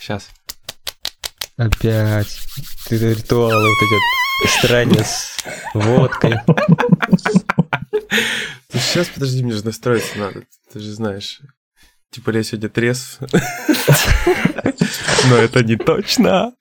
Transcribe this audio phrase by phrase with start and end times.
[0.00, 0.30] Сейчас.
[1.58, 2.38] Опять.
[2.86, 3.98] Ты ритуалы вот эти
[4.58, 5.36] странные с
[5.74, 6.36] водкой.
[8.72, 10.44] Сейчас, подожди, мне же настроиться надо.
[10.72, 11.42] Ты же знаешь.
[12.10, 13.18] Типа я сегодня трезв.
[15.28, 16.54] Но это не точно.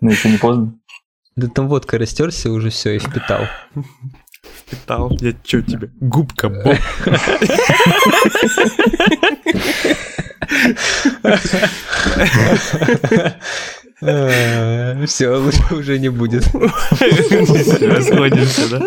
[0.00, 0.74] Ну, еще не поздно.
[1.36, 3.46] Да там водка растерся уже все и впитал.
[4.66, 5.14] Впитал.
[5.20, 5.90] Я чё тебе?
[6.00, 6.78] Губка Боб.
[15.06, 15.28] Все,
[15.70, 16.44] уже не будет.
[17.80, 18.86] Расходимся, да?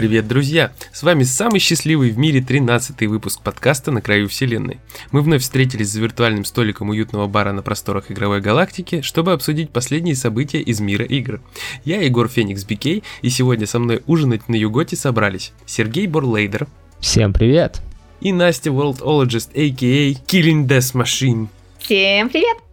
[0.00, 0.72] Привет, друзья!
[0.94, 4.80] С вами самый счастливый в мире 13 выпуск подкаста «На краю вселенной».
[5.12, 10.16] Мы вновь встретились за виртуальным столиком уютного бара на просторах игровой галактики, чтобы обсудить последние
[10.16, 11.42] события из мира игр.
[11.84, 16.66] Я Егор Феникс Бикей, и сегодня со мной ужинать на Юготе собрались Сергей Борлейдер.
[17.00, 17.82] Всем привет!
[18.22, 20.12] И Настя Worldologist, a.k.a.
[20.14, 21.48] Killing Death Machine.
[21.78, 22.69] Всем привет!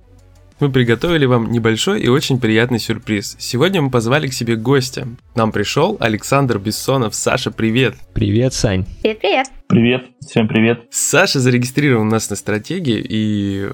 [0.59, 3.35] Мы приготовили вам небольшой и очень приятный сюрприз.
[3.37, 5.07] Сегодня мы позвали к себе гостя.
[5.35, 7.13] Нам пришел Александр Бессонов.
[7.13, 7.95] Саша, привет!
[8.13, 8.85] Привет, Сань!
[9.03, 9.47] Привет-привет!
[9.67, 10.85] Привет, всем привет.
[10.89, 13.69] Саша зарегистрирован у нас на стратегии, и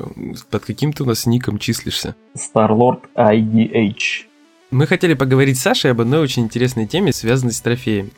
[0.50, 2.16] под каким ты у нас ником числишься?
[2.36, 4.26] Starlord IDH.
[4.72, 8.10] Мы хотели поговорить с Сашей об одной очень интересной теме, связанной с трофеями.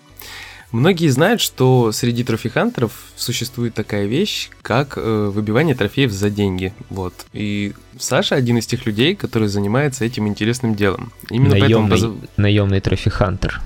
[0.76, 6.74] Многие знают, что среди трофихантеров существует такая вещь, как э, выбивание трофеев за деньги.
[6.90, 7.14] Вот.
[7.32, 11.14] И Саша один из тех людей, который занимается этим интересным делом.
[11.30, 12.18] Именно наемный, поэтому...
[12.36, 13.62] наемный трофихантер.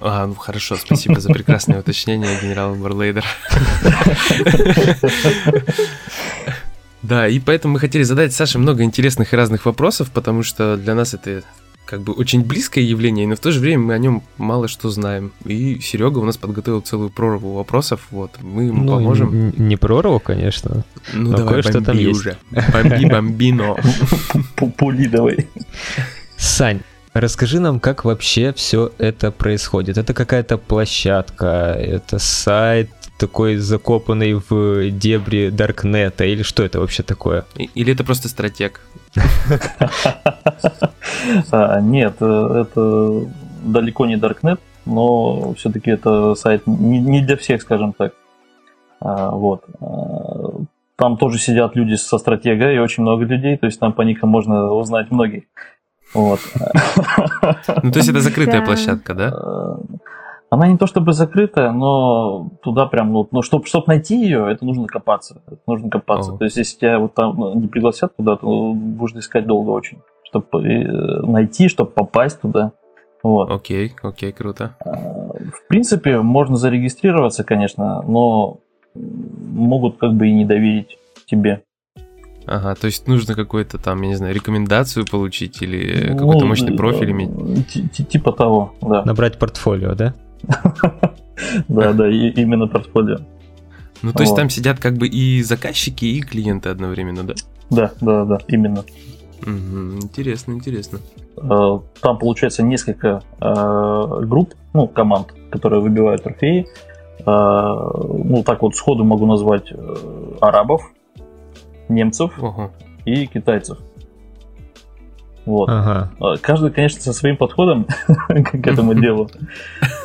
[0.00, 3.26] А, ну хорошо, спасибо за прекрасное уточнение, генерал Барлейдер.
[7.02, 10.94] Да, и поэтому мы хотели задать Саше много интересных и разных вопросов, потому что для
[10.94, 11.42] нас это
[11.86, 14.90] как бы очень близкое явление, но в то же время мы о нем мало что
[14.90, 15.32] знаем.
[15.44, 19.32] И Серега у нас подготовил целую прорву вопросов, вот, мы ему ну, поможем.
[19.32, 20.84] н- Не прорву, конечно.
[21.14, 22.20] Ну но давай, кое-что там бомби есть.
[22.20, 22.36] уже.
[22.72, 23.76] Бомби, бомбино.
[24.56, 25.48] Пу- Пули давай.
[26.36, 26.80] Сань,
[27.14, 29.96] расскажи нам, как вообще все это происходит.
[29.96, 37.44] Это какая-то площадка, это сайт такой закопанный в дебри Даркнета, или что это вообще такое?
[37.74, 38.80] Или это просто стратег?
[41.50, 43.26] А, Нет, э, это
[43.62, 48.12] далеко не Darknet, но все-таки это сайт не для всех, скажем так.
[49.00, 49.64] А, Вот.
[49.80, 50.60] А,
[50.96, 54.30] Там тоже сидят люди со стратега и очень много людей, то есть там по никам
[54.30, 55.44] можно узнать многих.
[56.14, 56.40] Вот.
[57.82, 59.78] Ну, то есть это закрытая площадка, да?
[60.50, 64.50] Э, Она не то чтобы закрытая, но туда прям, ну, ну чтобы чтоб найти ее,
[64.50, 65.42] это нужно копаться.
[65.46, 66.30] Это нужно копаться.
[66.30, 66.38] Ого.
[66.38, 69.98] То есть, если тебя вот там ну, не пригласят туда, то будешь искать долго очень.
[70.24, 70.46] Чтобы
[71.26, 72.72] найти, чтобы попасть туда.
[73.22, 73.50] Вот.
[73.50, 74.76] Окей, окей, круто.
[74.84, 74.90] Э,
[75.50, 78.58] В принципе, можно зарегистрироваться, конечно, но
[78.94, 80.96] могут как бы и не доверить
[81.26, 81.62] тебе.
[82.46, 86.74] Ага, то есть нужно какую-то там, я не знаю, рекомендацию получить или Ну, какой-то мощный
[86.74, 87.30] э, профиль иметь.
[87.68, 89.02] ти- ти- Типа того, да.
[89.04, 90.14] Набрать портфолио, да?
[91.68, 93.18] Да, да, именно портфолио.
[94.02, 97.34] Ну, то есть там сидят как бы и заказчики, и клиенты одновременно, да?
[97.70, 98.84] Да, да, да, именно.
[99.44, 100.98] Интересно, интересно.
[101.36, 106.66] Э, Там получается несколько э, групп, ну, команд, которые выбивают трофеи.
[107.20, 109.72] Э, Ну, так вот сходу могу назвать
[110.40, 110.90] арабов,
[111.88, 112.32] немцев
[113.04, 113.78] и китайцев.
[115.46, 115.68] Вот.
[115.70, 116.10] Ага.
[116.20, 117.86] Э, Каждый, конечно, со своим подходом
[118.28, 119.30] к этому делу.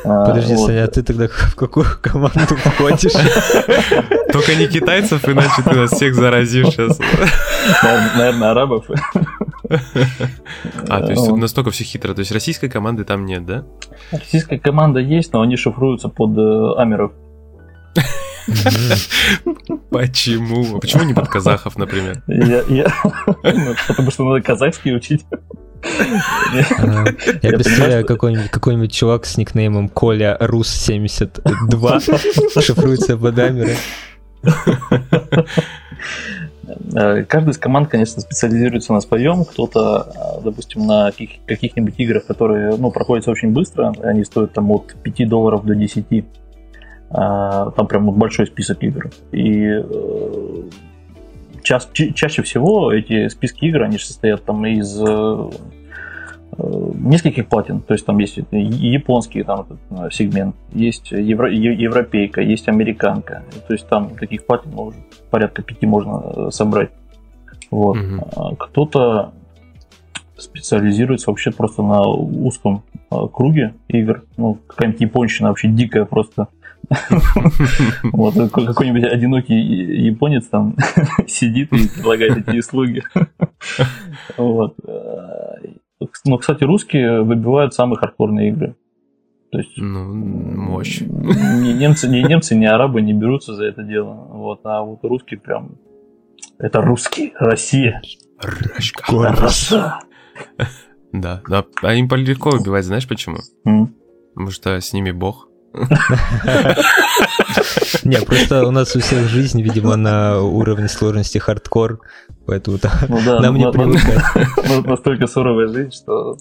[0.04, 0.66] А, Подожди, вот.
[0.66, 3.12] Саня, а ты тогда в какую команду входишь?
[4.32, 6.98] Только не китайцев, иначе ты нас всех заразишь сейчас.
[8.16, 8.86] Наверное, арабов.
[10.88, 12.14] А, то есть настолько все хитро.
[12.14, 13.64] То есть российской команды там нет, да?
[14.12, 17.12] Российская команда есть, но они шифруются под э, амеров.
[19.90, 20.76] Почему?
[20.76, 22.22] А Почему не под казахов, например?
[22.26, 25.24] Ну, Потому что надо казахский учить.
[26.78, 27.06] Ага.
[27.42, 32.00] Я представляю, какой-нибудь чувак с никнеймом Коля Рус 72
[32.60, 33.76] шифруется под Амеры.
[36.94, 39.44] Э, Каждая из команд, конечно, специализируется на своем.
[39.44, 44.94] Кто-то, допустим, на каких- каких-нибудь играх, которые ну, проходятся очень быстро, они стоят там от
[45.02, 46.24] 5 долларов до 10.
[47.14, 49.10] А, Там прям большой список игр.
[49.32, 50.62] И э,
[51.62, 55.50] ча- ча- чаще всего эти списки игр, они же состоят там из э,
[56.58, 57.80] нескольких платин.
[57.80, 63.42] То есть там есть японский там, этот, сегмент, есть евро, европейка, есть американка.
[63.66, 65.00] То есть там таких платин может,
[65.30, 66.90] порядка пяти можно собрать.
[67.70, 67.96] Вот.
[67.96, 68.56] Угу.
[68.56, 69.32] Кто-то
[70.36, 74.24] специализируется вообще просто на узком круге игр.
[74.36, 76.48] Ну, какая-нибудь японщина вообще дикая просто.
[78.12, 80.76] Вот, какой-нибудь одинокий японец там
[81.26, 83.02] сидит и предлагает эти услуги.
[84.36, 84.76] Вот.
[86.24, 88.76] Но, кстати, русские выбивают самые хардкорные игры.
[89.52, 91.00] То есть, ну, мощь.
[91.00, 94.14] Ни немцы, ни немцы, ни арабы не берутся за это дело.
[94.30, 95.76] Вот, а вот русские прям...
[96.58, 98.02] Это русские, Россия.
[98.40, 100.00] Рашка.
[101.12, 101.64] Да, да.
[101.82, 103.38] А им легко убивать, знаешь почему?
[104.34, 105.48] Потому что с ними бог.
[108.04, 112.00] Не, просто у нас у всех жизнь, видимо, на уровне сложности хардкор,
[112.46, 112.78] поэтому
[113.08, 114.22] ну нам не привыкать.
[114.86, 116.36] Настолько суровая жизнь, что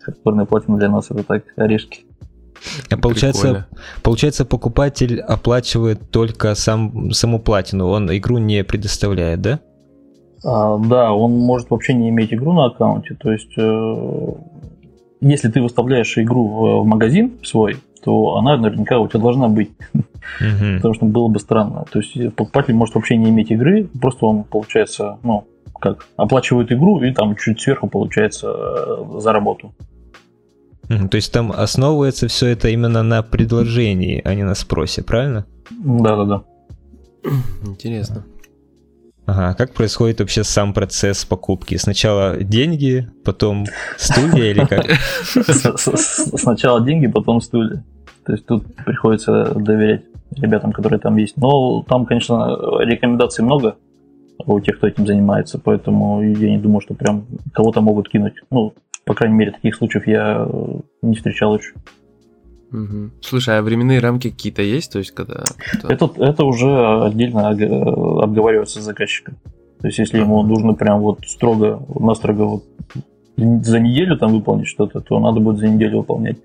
[0.00, 2.04] хардкорная платина для нас это так орешки.
[2.90, 3.66] А получается,
[4.02, 9.60] получается, покупатель оплачивает только сам, саму платину, он игру не предоставляет, да?
[10.44, 13.14] А, да, он может вообще не иметь игру на аккаунте.
[13.14, 14.32] То есть, э,
[15.20, 19.70] если ты выставляешь игру в, в магазин свой, то она наверняка у тебя должна быть.
[20.40, 20.76] Mm-hmm.
[20.76, 21.84] Потому что было бы странно.
[21.90, 25.46] То есть покупатель может вообще не иметь игры, просто он, получается, ну,
[25.80, 29.72] как, оплачивает игру и там чуть сверху получается э, за работу.
[30.88, 35.46] То есть там основывается все это именно на предложении, а не на спросе, правильно?
[35.70, 36.42] Да-да-да.
[37.64, 38.24] Интересно.
[39.30, 41.76] Ага, как происходит вообще сам процесс покупки?
[41.76, 43.64] Сначала деньги, потом
[43.96, 44.84] студия или как?
[46.36, 47.84] Сначала деньги, потом студия.
[48.26, 51.36] То есть тут приходится доверять ребятам, которые там есть.
[51.36, 53.76] Но там, конечно, рекомендаций много
[54.44, 58.34] у тех, кто этим занимается, поэтому я не думаю, что прям кого-то могут кинуть.
[58.50, 58.74] Ну,
[59.04, 60.44] по крайней мере, таких случаев я
[61.02, 61.74] не встречал еще.
[62.72, 63.10] Угу.
[63.20, 64.92] Слушай, а временные рамки какие-то есть?
[64.92, 65.44] То есть, когда...
[65.88, 69.36] Это, это уже отдельно обговаривается с заказчиком.
[69.80, 72.64] То есть, если ему нужно прям вот строго, настрого вот
[73.36, 76.36] за неделю там выполнить что-то, то надо будет за неделю выполнять.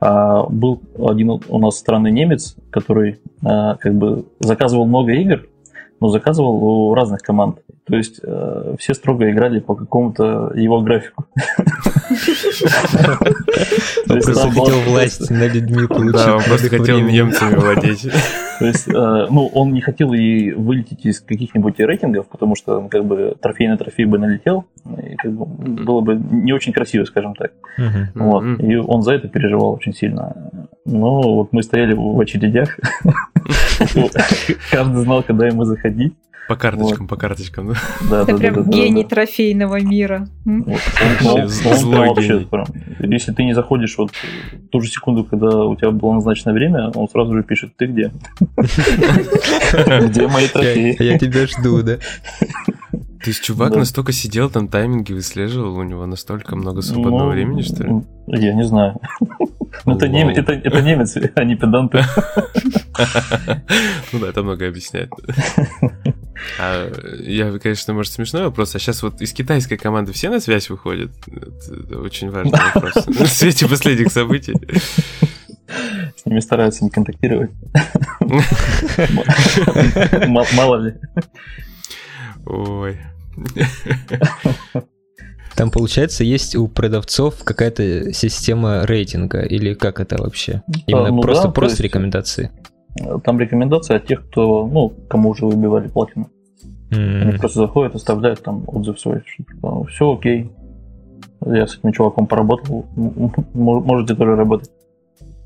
[0.00, 5.46] А был один у нас странный немец, который а, как бы заказывал много игр,
[6.00, 7.58] но заказывал у разных команд.
[7.86, 11.26] То есть э, все строго играли по какому-то его графику.
[14.08, 16.12] Он просто хотел власть над людьми получить.
[16.12, 18.06] Да, он просто хотел немцами владеть.
[18.58, 23.06] То есть, э, ну, он не хотел и вылететь из каких-нибудь рейтингов, потому что, как
[23.06, 24.66] бы, трофей на трофей бы налетел,
[25.02, 27.52] и как бы было бы не очень красиво, скажем так.
[28.14, 28.44] Вот.
[28.60, 30.50] И он за это переживал очень сильно.
[30.90, 32.76] Но вот мы стояли в очередях,
[34.70, 36.14] каждый знал, когда ему заходить.
[36.48, 37.74] По карточкам, по карточкам,
[38.10, 38.22] да?
[38.22, 40.26] Это прям гений трофейного мира.
[42.98, 46.90] Если ты не заходишь вот в ту же секунду, когда у тебя было назначено время,
[46.90, 48.10] он сразу же пишет, ты где?
[50.08, 50.96] Где мои трофеи?
[51.00, 51.98] Я тебя жду, да?
[53.22, 57.60] То есть чувак настолько сидел, там тайминги выслеживал, у него настолько много свободного ну, времени,
[57.60, 57.90] что ли?
[58.26, 58.98] Я не знаю.
[59.86, 62.02] Ну, это, немец, это, это немец, а не педанты.
[64.12, 65.10] Ну да, это много объясняет.
[66.58, 66.90] А,
[67.20, 71.12] я, конечно, может, смешной вопрос, а сейчас вот из китайской команды все на связь выходят?
[71.28, 73.06] Это очень важный вопрос.
[73.06, 74.54] В свете последних событий.
[76.16, 77.52] С ними стараются не контактировать.
[80.28, 80.94] Мало ли.
[82.46, 82.98] Ой.
[85.56, 90.62] Там, получается, есть у продавцов какая-то система рейтинга, или как это вообще?
[90.86, 92.50] Именно ну, просто, да, просто рекомендации?
[93.24, 96.30] Там рекомендации от тех, кто, ну, кому уже выбивали платину.
[96.90, 97.20] Mm-hmm.
[97.20, 100.50] Они просто заходят, оставляют там отзыв свой, что типа, все окей.
[101.44, 102.86] Я с этим чуваком поработал,
[103.54, 104.70] можете тоже работать.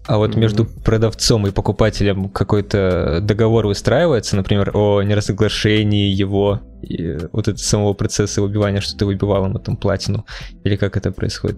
[0.06, 7.48] А вот между продавцом и покупателем какой-то договор выстраивается, например, о неразглашении его, и вот
[7.48, 10.26] это самого процесса выбивания, что ты выбивал ему там платину,
[10.62, 11.56] или как это происходит?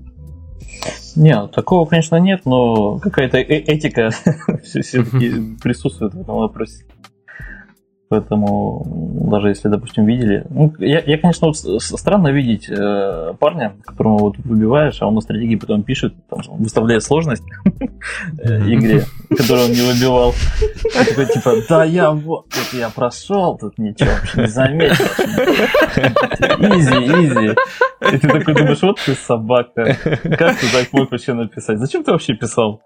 [1.16, 4.10] Нет, такого, конечно, нет, но какая-то э этика
[4.62, 6.84] все-таки присутствует в этом вопросе.
[8.08, 8.84] Поэтому
[9.30, 10.46] даже если, допустим, видели...
[10.48, 15.20] Ну, я, я конечно, вот странно видеть э, парня, которому вот выбиваешь, а он на
[15.20, 17.42] стратегии потом пишет, там, выставляет сложность
[18.38, 19.02] э, игре,
[19.36, 20.34] которую он не выбивал.
[20.94, 25.04] Такой, типа, да я вот, тут я прошел, тут ничего вообще не заметил.
[26.76, 26.96] Изи,
[27.26, 27.56] изи.
[28.14, 29.96] И ты такой думаешь, вот ты собака.
[30.22, 31.78] Как ты так мог вообще написать?
[31.78, 32.82] Зачем ты вообще писал?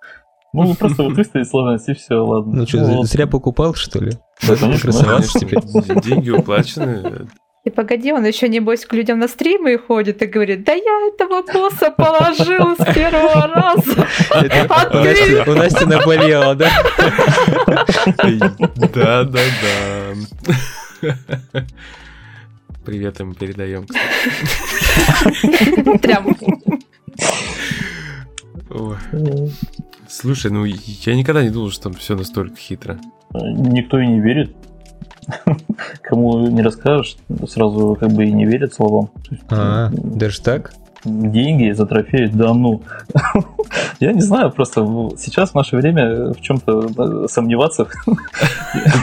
[0.52, 2.58] Ну, просто вот выставить сложность и все, ладно.
[2.58, 4.12] Ну что, зря покупал, что ли?
[4.46, 6.00] Да, конечно, теперь.
[6.02, 7.28] Деньги уплачены.
[7.62, 11.42] И погоди, он еще небось к людям на стримы ходит и говорит, да я этого
[11.42, 13.90] босса положил с первого раза.
[14.30, 15.50] У Насти- ты?
[15.50, 16.70] у Насти наболело, да?
[18.94, 19.40] Да, да,
[21.02, 21.10] да.
[22.86, 23.86] Привет им передаем.
[25.98, 26.34] Прям.
[30.10, 32.98] Слушай, ну я никогда не думал, что там все настолько хитро.
[33.32, 34.56] Никто и не верит.
[36.02, 39.10] Кому не расскажешь, сразу как бы и не верят словам.
[39.50, 40.72] А, м, даже так?
[41.04, 42.82] Деньги за трофеи, да ну.
[44.00, 47.86] Я не знаю, просто ну, сейчас в наше время в чем-то сомневаться.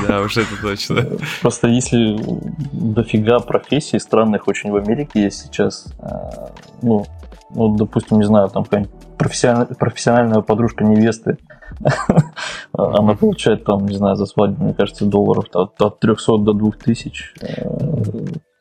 [0.07, 1.05] Да, уж это точно.
[1.41, 2.17] Просто если
[2.71, 7.05] дофига профессий странных очень в Америке есть сейчас, а, ну,
[7.49, 11.37] ну, допустим, не знаю, там какая-нибудь профессиональная, профессиональная подружка невесты,
[12.73, 17.25] она получает там, не знаю, за свадьбу, мне кажется, долларов от, от 300 до 2000.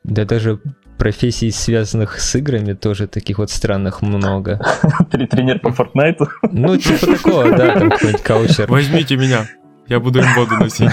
[0.05, 0.61] Да даже
[0.99, 4.61] профессий, связанных с играми, тоже таких вот странных много.
[5.11, 6.29] Три тренер по Фортнайту.
[6.51, 8.67] Ну, типа такого, да, там какой-нибудь каучер.
[8.69, 9.47] Возьмите меня,
[9.89, 10.91] я буду им воду носить.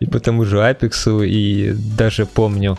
[0.00, 2.78] И по тому же Апексу, и даже помню,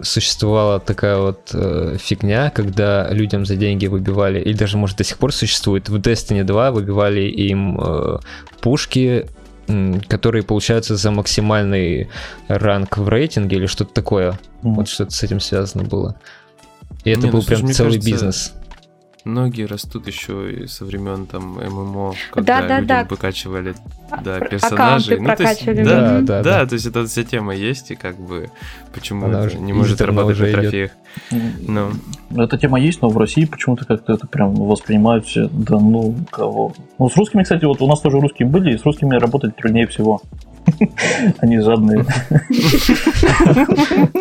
[0.00, 5.18] существовала такая вот э, фигня, когда людям за деньги выбивали, или даже, может, до сих
[5.18, 8.18] пор существует, в Destiny 2 выбивали им э,
[8.60, 9.26] пушки,
[9.68, 12.08] м, которые получаются за максимальный
[12.48, 14.38] ранг в рейтинге или что-то такое.
[14.62, 16.16] Вот что-то с этим связано было.
[17.04, 18.52] И это Не, ну, был слушай, прям целый кажется, бизнес.
[19.26, 22.80] Многие растут еще и со времен там ММО, когда Да-да-да.
[22.80, 23.74] людям выкачивали
[24.08, 25.18] да, Аккаунты персонажей.
[25.18, 26.66] Ну, то есть, да, Да, да, да, да.
[26.66, 28.50] то есть эта вся тема есть, и как бы
[28.94, 30.92] почему Она это уже не может работать уже на трофеях.
[31.66, 31.90] Ну,
[32.36, 36.72] Эта тема есть, но в России почему-то как-то это прям воспринимают все, да ну, кого.
[37.00, 39.88] Ну, с русскими, кстати, вот у нас тоже русские были, и с русскими работать труднее
[39.88, 40.22] всего.
[41.40, 42.04] Они жадные.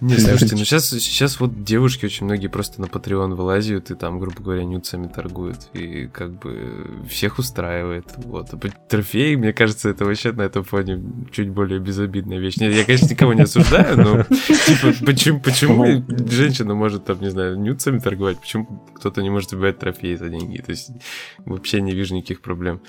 [0.00, 4.18] не, слушайте, ну сейчас, сейчас вот девушки очень многие просто на Patreon вылазят и там,
[4.18, 5.68] грубо говоря, нюцами торгуют.
[5.72, 8.06] И как бы всех устраивает.
[8.16, 8.52] Вот.
[8.52, 12.56] А трофеи, мне кажется, это вообще на этом фоне чуть более безобидная вещь.
[12.56, 17.58] Нет, я, конечно, никого не осуждаю, но типа, почему, почему женщина может там, не знаю,
[17.58, 20.58] нюцами торговать, почему кто-то не может выбирать трофеи за деньги?
[20.58, 20.90] То есть
[21.38, 22.80] вообще не вижу никаких проблем.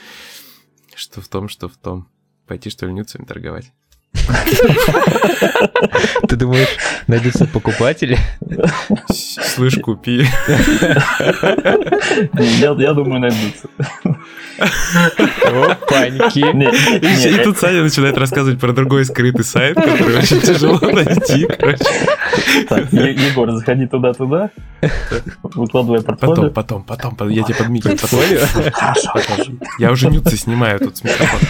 [0.95, 2.07] Что в том, что в том.
[2.45, 3.71] Пойти, что ли, нюцами торговать?
[6.27, 6.77] Ты думаешь,
[7.07, 8.17] найдутся покупатели?
[9.09, 10.25] Слышь, купи.
[12.33, 13.67] Я я думаю, найдутся.
[15.45, 16.39] Опаньки.
[16.53, 21.47] Не, И, тут Саня начинает рассказывать про другой скрытый сайт, который очень тяжело найти.
[22.69, 24.49] Так, Егор, заходи туда-туда,
[25.43, 26.35] выкладывай портфолио.
[26.35, 27.97] Потом, потом, потом, потом, я тебе подмигиваю.
[27.97, 28.19] потом.
[29.13, 29.57] Портфолио?
[29.79, 31.41] Я уже нюцы снимаю тут с микрофона.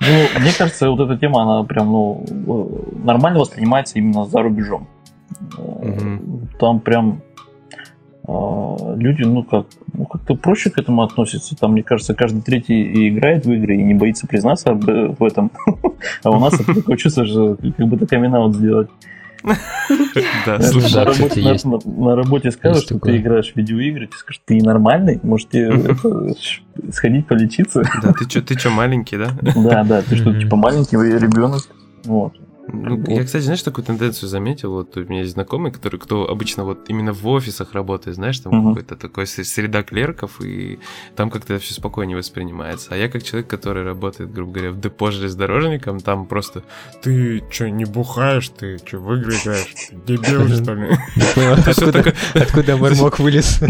[0.00, 2.24] Ну, мне кажется, вот эта тема, она прям, ну,
[3.04, 4.88] нормально воспринимается именно за рубежом.
[5.58, 6.48] Мгм.
[6.58, 7.22] Там прям
[8.26, 11.56] э, люди, ну как, ну как-то проще к этому относятся.
[11.56, 15.08] Там, мне кажется, каждый третий и играет в игры и не боится признаться об, э,
[15.18, 15.50] в этом.
[16.22, 18.88] А у нас такое чувство, что как будто камин сделать.
[20.46, 20.58] Да,
[21.84, 25.94] На работе- скажешь, Есть что ты играешь в видеоигры, тебе скажут, ты нормальный, может тебе
[26.40, 27.82] ш- сходить полечиться?
[28.02, 29.30] Да, ты ты чё, маленький, да?
[29.42, 31.62] Да, да, ты что, типа маленький ребенок.
[32.04, 32.34] Вот.
[32.66, 33.08] Ну, Вот.
[33.08, 36.88] я, кстати, знаешь, такую тенденцию заметил, вот у меня есть знакомый, который, кто обычно вот
[36.88, 38.68] именно в офисах работает, знаешь, там Мгм.
[38.74, 40.78] какой-то такой среда клерков, и
[41.14, 42.88] там как-то все спокойнее воспринимается.
[42.94, 46.62] А я как человек, который работает, грубо говоря, в депо железнодорожником, там просто
[47.02, 49.74] ты чё, не бухаешь, ты чё, в игры играешь?
[50.06, 50.88] Ты Дебил, что ли?
[52.34, 53.60] Откуда, мармок вылез.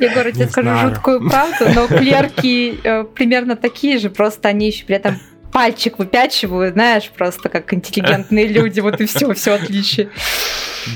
[0.00, 4.84] Егор, я тебе скажу жуткую правду, но клерки э, примерно такие же, просто они еще
[4.84, 5.16] при этом
[5.54, 10.10] пальчик выпячивают, знаешь, просто как интеллигентные люди, вот и все, все отличие.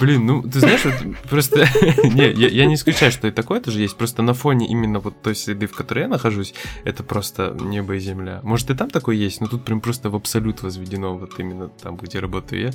[0.00, 0.94] Блин, ну, ты знаешь, вот
[1.30, 1.60] просто...
[2.02, 5.22] не, я, я не исключаю, что и такое тоже есть, просто на фоне именно вот
[5.22, 8.40] той среды, в которой я нахожусь, это просто небо и земля.
[8.42, 11.96] Может, и там такое есть, но тут прям просто в абсолют возведено, вот именно там,
[11.96, 12.70] где работаю я.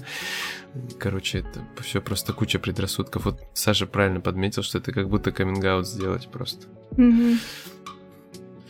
[0.97, 3.25] Короче, это все просто куча предрассудков.
[3.25, 6.65] Вот Саша правильно подметил, что это как будто каминг сделать просто.
[6.95, 7.39] Мгм.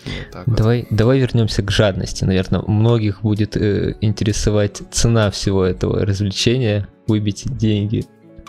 [0.06, 0.56] Вот так вот.
[0.58, 2.24] Давай, давай вернемся к жадности.
[2.24, 6.88] Наверное, многих будет э, интересовать цена всего этого развлечения.
[7.08, 8.06] Выбить деньги.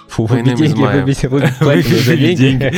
[0.09, 2.73] Фу, выбить деньги, выбить, выбить платину за деньги.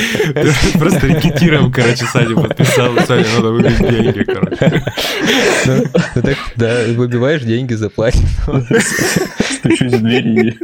[0.78, 2.96] Просто рекетиром, короче, Саня подписал.
[3.06, 4.84] Саня, надо выбить деньги, короче.
[5.66, 8.26] Ну, так, да, выбиваешь деньги за платину.
[9.58, 10.56] Стучусь в дверь и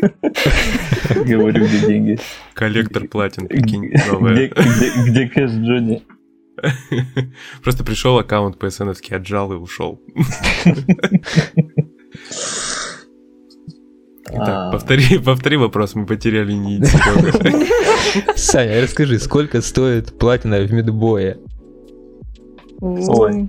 [1.24, 2.18] говорю, где деньги.
[2.54, 3.90] Коллектор платин, прикинь,
[5.06, 6.02] где кэш Джонни?
[7.62, 10.00] Просто пришел аккаунт PSN, отжал и ушел.
[14.34, 14.70] Итак, А.
[14.72, 16.86] повтори, повтори вопрос, мы потеряли нить.
[18.36, 21.38] Саня, расскажи, сколько стоит платина в медбое?
[22.80, 23.48] Ой.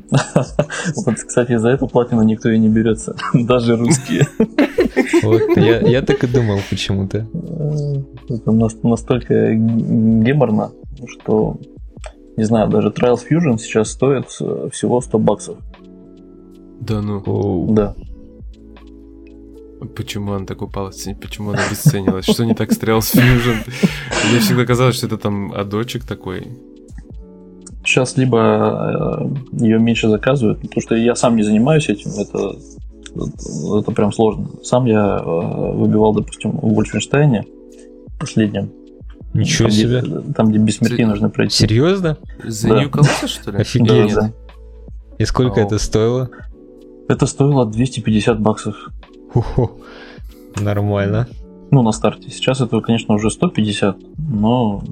[1.05, 4.27] Вот, кстати, за эту платину никто и не берется, даже русские.
[5.23, 7.27] Вот, я, я так и думал почему-то.
[8.29, 10.71] Это нас- настолько геморно,
[11.07, 11.57] что,
[12.37, 15.57] не знаю, даже Trials Fusion сейчас стоит э, всего 100 баксов.
[16.79, 17.73] Да ну, Оу.
[17.73, 17.95] Да.
[19.95, 20.91] почему она так упала?
[21.21, 22.25] Почему она обесценилась?
[22.25, 23.57] Что не так с Trails Fusion?
[24.29, 26.47] Мне всегда казалось, что это там адочек такой.
[27.85, 32.55] Сейчас либо ее меньше заказывают, потому что я сам не занимаюсь этим, это,
[33.79, 34.47] это прям сложно.
[34.63, 37.45] Сам я э, выбивал, допустим, в Вольфенштейне
[38.19, 38.71] последнем.
[39.33, 40.01] Ничего там, себе.
[40.01, 41.55] Где, там, где бессмертие Ты- нужно пройти.
[41.55, 42.17] Серьезно?
[42.43, 42.81] За Да.
[42.83, 43.57] New Colossus, что ли?
[43.59, 44.13] Офигеть.
[44.13, 44.31] Да, да.
[45.17, 45.67] И сколько Ау.
[45.67, 46.29] это стоило?
[47.07, 48.75] Это стоило 250 баксов.
[49.31, 49.71] Ху-ху.
[50.59, 51.27] Нормально.
[51.71, 52.29] Ну, на старте.
[52.29, 54.83] Сейчас это, конечно, уже 150, но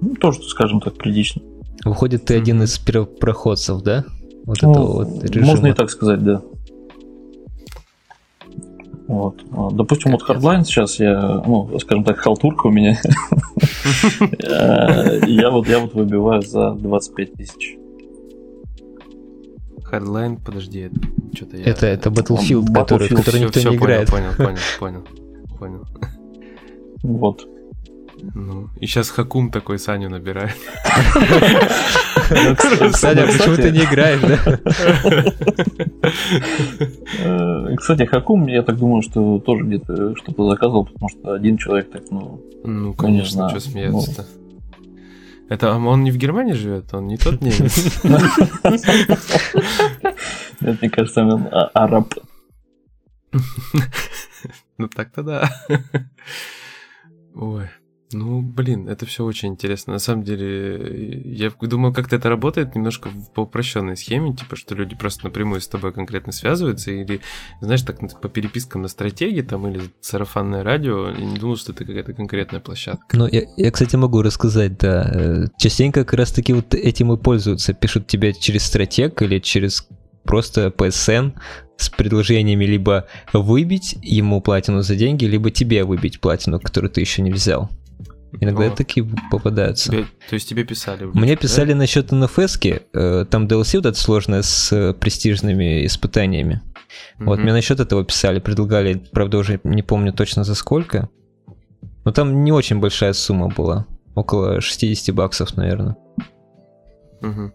[0.00, 1.42] ну, тоже, скажем так, прилично.
[1.84, 4.04] Выходит, ты один из первопроходцев, да?
[4.44, 5.46] Вот Ну, этого вот режима.
[5.46, 6.42] Можно и так сказать, да.
[9.08, 9.42] Вот.
[9.52, 12.96] А, Допустим, вот Hardline сейчас я, ну, скажем так, халтурка у меня.
[14.44, 17.76] Э, Я вот, я вот выбиваю за 25 тысяч.
[19.90, 21.00] Hardline, подожди, это
[21.34, 21.64] что-то я...
[21.64, 24.10] Это, это Battlefield, который, который никто не понял, играет.
[24.10, 25.04] Понял, понял, понял,
[25.58, 25.84] понял.
[27.02, 27.48] Вот.
[28.34, 30.56] Ну, и сейчас Хакум такой Саню набирает.
[32.94, 34.58] Саня, почему ты не играешь, да?
[37.20, 41.90] Э, Кстати, Хакум, я так думаю, что тоже где-то что-то заказывал, потому что один человек
[41.90, 43.50] так, ну, Ну, конечно, знаю.
[43.50, 44.26] что смеяться-то.
[45.48, 47.98] Это а он не в Германии живет, он не тот немец.
[50.60, 52.12] это, мне кажется, он а- араб.
[54.76, 55.50] Ну так-то да.
[57.34, 57.68] Ой.
[58.12, 59.92] Ну, блин, это все очень интересно.
[59.94, 64.96] На самом деле, я думал, как-то это работает немножко в- упрощенной схеме, типа, что люди
[64.96, 67.20] просто напрямую с тобой конкретно связываются, или,
[67.60, 71.84] знаешь, так по перепискам на стратегии там, или сарафанное радио, я не думал, что это
[71.84, 73.16] какая-то конкретная площадка.
[73.16, 75.10] Ну, я, я, кстати, могу рассказать, да.
[75.14, 77.74] Э, Частенько как раз-таки вот этим и пользуются.
[77.74, 79.86] Пишут тебе через стратег или через
[80.24, 81.34] просто PSN
[81.76, 87.22] с предложениями либо выбить ему платину за деньги, либо тебе выбить платину, которую ты еще
[87.22, 87.70] не взял.
[88.40, 89.90] Иногда О, такие попадаются.
[89.90, 91.04] тебе- то есть тебе писали?
[91.04, 91.48] в Мне личку, да?
[91.48, 96.60] писали насчет НФС, э, там DLC вот это сложное с э, престижными испытаниями.
[97.18, 97.42] Вот Мгм.
[97.44, 101.08] мне насчет этого писали, предлагали, правда уже не помню точно за сколько.
[102.04, 105.96] Но там не очень большая сумма была, около 60 баксов, наверное.
[107.20, 107.52] Мгм.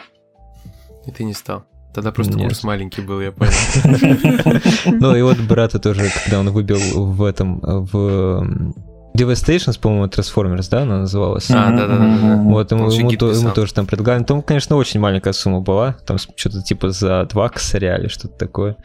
[1.07, 1.65] И ты не стал.
[1.93, 2.47] Тогда просто Нет.
[2.47, 3.51] курс маленький был, я понял.
[4.85, 8.47] Ну и вот брата тоже, когда он выбил в этом, в
[9.17, 11.49] Devastations, по-моему, Transformers, да, она называлась?
[11.51, 12.37] А, да-да-да-да.
[12.43, 14.23] Вот ему, Он ему, то- ему тоже там предлагали.
[14.23, 15.93] Там, конечно, очень маленькая сумма была.
[16.05, 18.75] Там что-то типа за два косаря или что-то такое.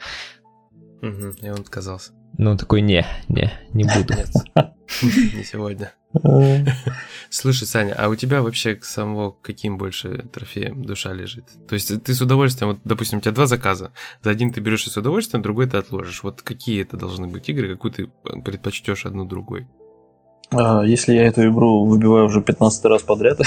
[1.01, 2.13] Мгм, И он отказался.
[2.37, 4.15] Ну, такой, не, не, не буду.
[4.15, 4.29] Нет,
[5.35, 5.93] не сегодня.
[6.23, 6.65] Э,
[7.31, 11.45] Слушай, Саня, а у тебя вообще к самого каким больше трофеем душа лежит?
[11.69, 13.93] То есть ты с удовольствием, вот, допустим, у тебя два заказа.
[14.23, 16.23] За один ты берешь с удовольствием, другой ты отложишь.
[16.23, 18.11] Вот какие это должны быть игры, какую ты
[18.45, 19.67] предпочтешь одну другой?
[20.51, 23.39] А, Если я эту игру выбиваю уже 15 раз подряд,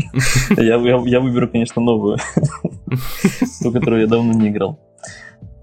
[0.56, 2.18] я, я, я выберу, конечно, новую,
[3.62, 4.78] ту, которую я давно не играл.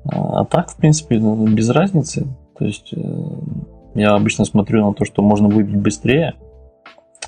[0.05, 2.27] А, а так, в принципе, ну, без разницы.
[2.57, 3.01] То есть э,
[3.95, 6.35] я обычно смотрю на то, что можно выбить быстрее,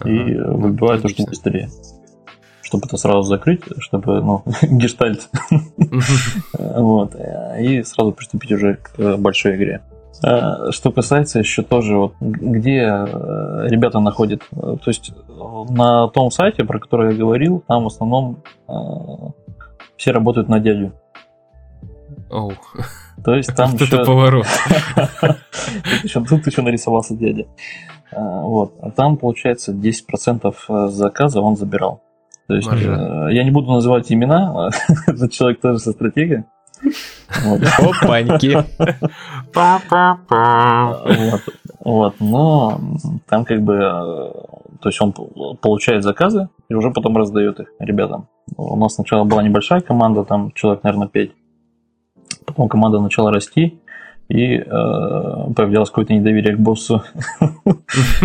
[0.06, 1.70] и выбиваю то, что быстрее.
[2.62, 5.30] Чтобы это сразу закрыть, чтобы, ну, гештальт.
[6.58, 7.16] Вот.
[7.60, 9.82] И сразу приступить уже к большой игре.
[10.22, 16.08] А, Что касается еще тоже, вот, где э, ребята находят, э, то есть э, на
[16.10, 18.74] том сайте, про который я говорил, там в основном э,
[19.98, 20.94] все работают на дядю.
[22.30, 22.54] Оу,
[23.24, 24.46] То есть там вот еще, это поворот.
[25.22, 27.46] тут еще, тут еще нарисовался дядя.
[28.12, 28.76] А, Вот.
[28.82, 32.02] А там, получается, 10% заказа он забирал.
[32.48, 33.30] То есть Маржа.
[33.32, 34.70] я не буду называть имена,
[35.08, 36.44] этот человек тоже со стратегией.
[37.44, 37.62] Вот.
[37.80, 38.64] Опаньки.
[41.06, 41.42] Вот,
[41.80, 42.80] вот, но
[43.28, 45.14] там как бы, то есть он
[45.62, 48.28] получает заказы и уже потом раздает их ребятам.
[48.56, 51.32] У нас сначала была небольшая команда, там человек, наверное, 5.
[52.46, 53.80] Потом команда начала расти,
[54.30, 57.04] и э, появлялось какое-то недоверие к боссу,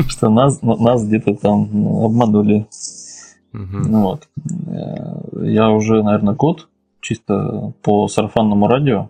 [0.08, 1.62] что нас, нас где-то там
[2.04, 2.66] обманули.
[3.52, 4.28] Ну вот.
[4.66, 6.68] Э, я уже, наверное, год
[7.08, 9.08] чисто по сарафанному радио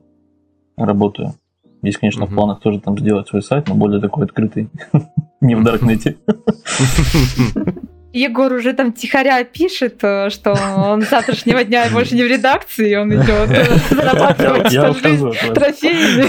[0.77, 1.35] работаю.
[1.83, 2.37] Есть, конечно, в Мгм.
[2.37, 4.69] планах тоже там сделать свой сайт, но более такой открытый,
[5.41, 6.17] не в Даркнете.
[8.13, 12.95] Егор уже там тихоря пишет, э, что он с завтрашнего дня больше не в редакции,
[12.95, 16.29] он идет э, зарабатывать жизнь трофеями.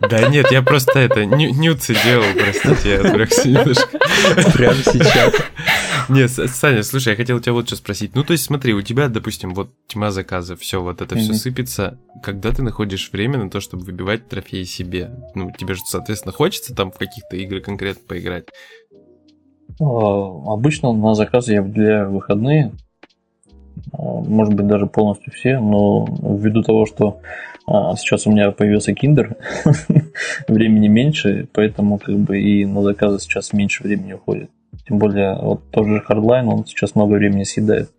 [0.00, 3.98] Да нет, я просто это, ню- нюцы делал, простите, я отвлекся немножко.
[4.52, 5.34] Прямо сейчас.
[6.08, 8.14] Нет, Саня, слушай, я хотел тебя вот что спросить.
[8.14, 11.98] Ну, то есть, смотри, у тебя, допустим, вот тьма заказов, все, вот это все сыпется.
[12.22, 15.10] Когда ты находишь время на то, чтобы выбивать трофеи себе?
[15.34, 18.44] Ну, тебе же, соответственно, хочется там в каких-то игры конкретно поиграть.
[19.80, 22.72] А, Обычно на заказы я выделяю выходные.
[23.92, 27.20] А, Может быть, даже полностью все, но ввиду того, что
[27.66, 29.36] а, сейчас у меня появился киндер,
[30.48, 34.50] времени меньше, поэтому как бы и на заказы сейчас меньше времени уходит.
[34.86, 37.90] Тем более, вот тот же Hardline, он сейчас много времени съедает.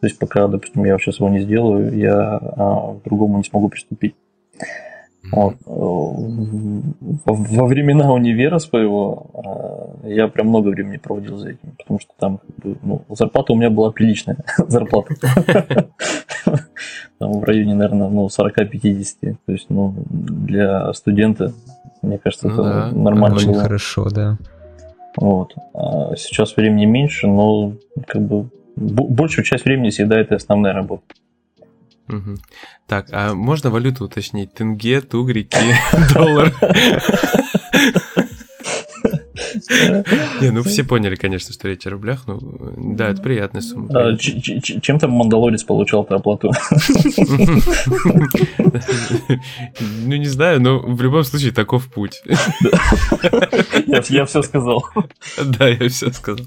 [0.00, 3.70] То есть, пока, допустим, я сейчас его не сделаю, я а, к другому не смогу
[3.70, 4.14] приступить.
[5.32, 5.54] Вот.
[5.54, 5.70] Э,
[7.26, 9.30] Во, времена универа своего
[10.04, 12.40] э, я прям много времени проводил за этим, потому что там
[12.82, 14.36] ну, зарплата у меня была приличная.
[14.68, 15.14] зарплата.
[17.18, 19.36] Там в районе, наверное, ну, 40-50.
[19.46, 21.52] То есть, ну, для студента,
[22.02, 23.62] мне кажется, Ну это да, нормально Очень было.
[23.62, 24.36] хорошо, да.
[25.16, 25.54] Вот.
[25.74, 27.72] А сейчас времени меньше, но
[28.06, 31.02] как бы бо- большую часть времени съедает и основная работа.
[32.08, 32.38] Мгм.
[32.86, 34.52] Так, а можно валюту уточнить?
[34.54, 35.56] Тенге, тугрики,
[36.14, 36.52] доллар?
[40.40, 42.24] Не, ну все поняли, конечно, что речь о рублях.
[42.26, 42.40] Ну,
[42.96, 43.88] да, это приятная сумма.
[44.12, 46.50] А, ч- Чем там Мандалорец получал-то оплату?
[50.06, 52.22] Ну, не знаю, но в любом случае таков путь.
[54.08, 54.84] Я все сказал.
[55.42, 56.46] Да, я все сказал.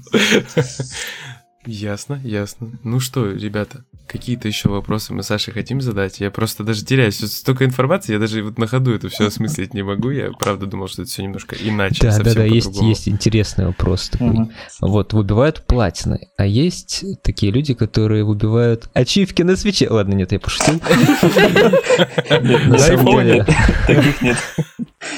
[1.66, 2.70] Ясно, ясно.
[2.84, 6.20] Ну что, ребята, какие-то еще вопросы мы Саше хотим задать?
[6.20, 7.18] Я просто даже теряюсь.
[7.18, 10.10] Тут столько информации, я даже вот на ходу это все осмыслить не могу.
[10.10, 14.08] Я правда думал, что это все немножко иначе, Да, да, да, есть, есть интересный вопрос
[14.08, 14.28] такой.
[14.28, 14.52] Мгм.
[14.80, 19.88] Вот, выбивают платины, а есть такие люди, которые выбивают ачивки на свече.
[19.90, 20.80] Ладно, нет, я пошутил.
[22.68, 23.44] На самом деле-
[23.86, 24.36] таких нет.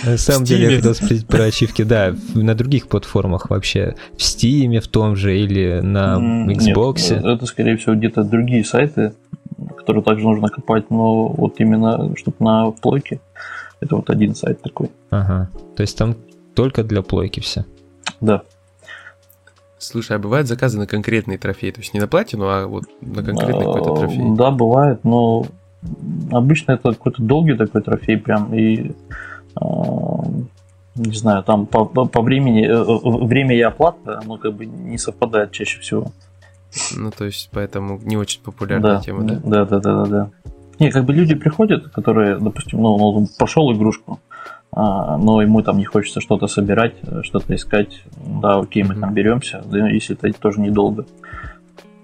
[0.05, 3.95] На самом деле, я хотел спросить про ачивки, да, на других платформах вообще.
[4.17, 7.15] В Steam в том же или на М, нет, Xbox.
[7.15, 9.15] это, скорее всего, где-то другие сайты,
[9.77, 13.21] которые также нужно копать, но вот именно, чтобы на плойке,
[13.81, 14.91] это вот один сайт такой.
[15.11, 15.51] Ага.
[15.77, 16.15] То есть там
[16.55, 17.65] только для плойки все.
[18.21, 18.43] Да.
[19.79, 21.71] Слушай, а бывают заказы на конкретные трофеи?
[21.71, 24.37] То есть не на платину, а вот на конкретный какой-то А, трофей?
[24.37, 25.47] Да, бывает, но
[26.31, 28.93] обычно это какой-то долгий такой трофей прям, и
[29.55, 30.10] а,
[31.07, 34.67] не знаю, там по, по- по времени, э, э, время и оплата, оно как бы
[34.67, 36.13] не совпадает чаще всего.
[36.97, 39.41] Ну, то есть, поэтому не очень популярная Да, тема, да?
[39.43, 40.31] да, да, да, да, да.
[40.79, 44.21] Не, как бы люди приходят, которые, допустим, ну, он пошел игрушку,
[44.73, 48.03] а, но ему там не хочется что-то собирать, э, что-то искать.
[48.41, 49.01] Да, окей, мы Мгм.
[49.01, 51.07] там беремся, да, если это тоже недолго.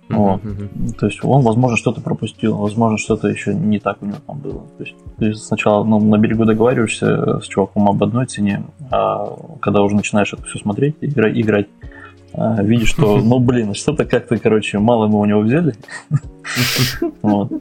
[0.09, 0.45] Вот.
[0.45, 0.93] Мгм.
[0.99, 4.63] То есть он, возможно, что-то пропустил, возможно, что-то еще не так у него там было.
[4.79, 9.83] То есть ты сначала ну, на берегу договариваешься с чуваком об одной цене, а когда
[9.83, 11.67] уже начинаешь это все смотреть, игра- играть,
[12.35, 15.75] а, видишь, что, ну блин, что-то как-то, короче, мало мы у него взяли.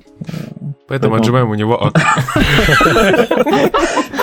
[0.88, 1.96] Поэтому отжимаем у него ак.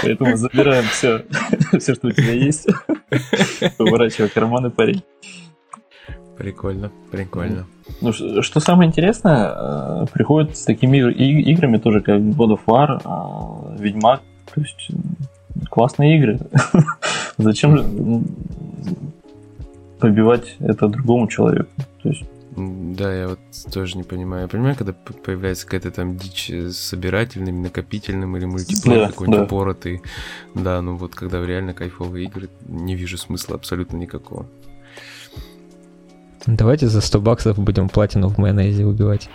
[0.03, 1.25] Поэтому забираем все,
[1.79, 2.69] все, что у тебя есть,
[3.79, 5.03] поворачивай карманы, парень.
[6.37, 7.67] Прикольно, прикольно.
[8.01, 13.01] Ну, ш- что самое интересное, э, приходят с такими играми тоже, как God of War,
[13.05, 14.23] а, Ведьмак,
[14.55, 14.89] то есть
[15.71, 16.41] классные игры.
[17.39, 17.85] Зачем же
[19.99, 21.69] побивать это другому человеку?
[22.03, 22.25] То есть,
[22.57, 23.39] Да, я вот
[23.73, 24.43] тоже не понимаю.
[24.43, 29.45] Я понимаю, когда появляется какая-то там дичь с собирательным, накопительным или мультиплеер Да, какой-нибудь да.
[29.45, 30.03] упоротый.
[30.55, 34.47] Да, ну вот когда реально кайфовые игры, не вижу смысла абсолютно никакого.
[36.47, 39.29] Давайте за 100 баксов будем платину в майонезе убивать.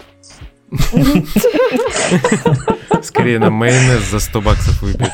[3.02, 5.14] Скорее на майонез за 100 баксов выпить.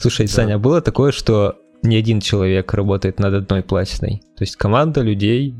[0.00, 0.28] Слушай.
[0.28, 4.22] Саня, а было такое, что не один человек работает над одной платиной?
[4.36, 5.54] То есть команда людей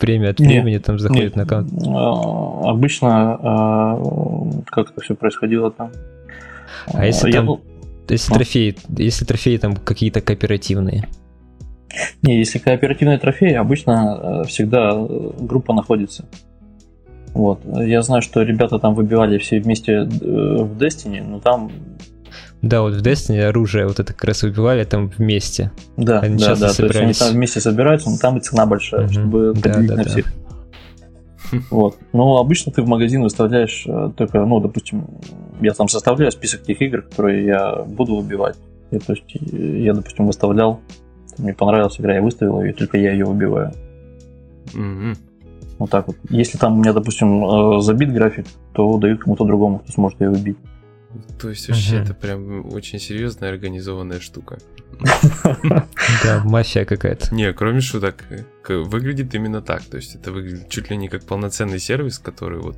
[0.00, 1.72] время от Нет, времени там заходит Нет, на аккаунт.
[2.64, 4.02] Обычно, а,
[4.66, 5.92] как это все происходило там?
[6.86, 7.60] А если я, там-
[8.08, 8.36] Если А?
[8.36, 11.08] трофеи, если трофеи там какие-то кооперативные.
[12.22, 16.24] Не, если кооперативные трофеи, обычно э, всегда э, группа находится.
[17.34, 17.60] Вот.
[17.64, 21.70] Я знаю, что ребята там выбивали все вместе э, в Destiny, но там
[22.62, 25.70] Да, вот в Destiny оружие вот это как раз выбивали там вместе.
[25.96, 26.72] Да, Они да, часто да.
[26.74, 27.18] То есть они собирались.
[27.18, 29.12] там вместе собираются, но там и цена большая, Мгм.
[29.12, 30.10] чтобы Да, поделить да, на да.
[30.10, 30.32] всех.
[31.70, 31.98] Вот.
[32.12, 35.06] Но обычно ты в магазин выставляешь э, только, ну, допустим,
[35.60, 38.56] я там составляю список тех игр, которые я буду выбивать.
[38.90, 40.80] И, то есть я, допустим, выставлял,
[41.38, 43.72] мне понравилась игра, я выставил ее, и только я ее выбиваю.
[44.74, 45.16] Мгм.
[45.78, 46.16] Вот так вот.
[46.30, 50.30] Если там у меня, допустим, э, забит график, то дают кому-то другому, кто сможет ее
[50.30, 50.58] выбить.
[51.40, 52.02] То есть вообще Мгм.
[52.04, 54.58] это прям очень серьезная организованная штука.
[56.24, 57.34] Да, мафия какая-то.
[57.34, 58.24] Не, кроме шуток,
[58.68, 59.82] выглядит именно так.
[59.84, 62.76] То есть это выглядит чуть ли не как полноценный сервис, который вот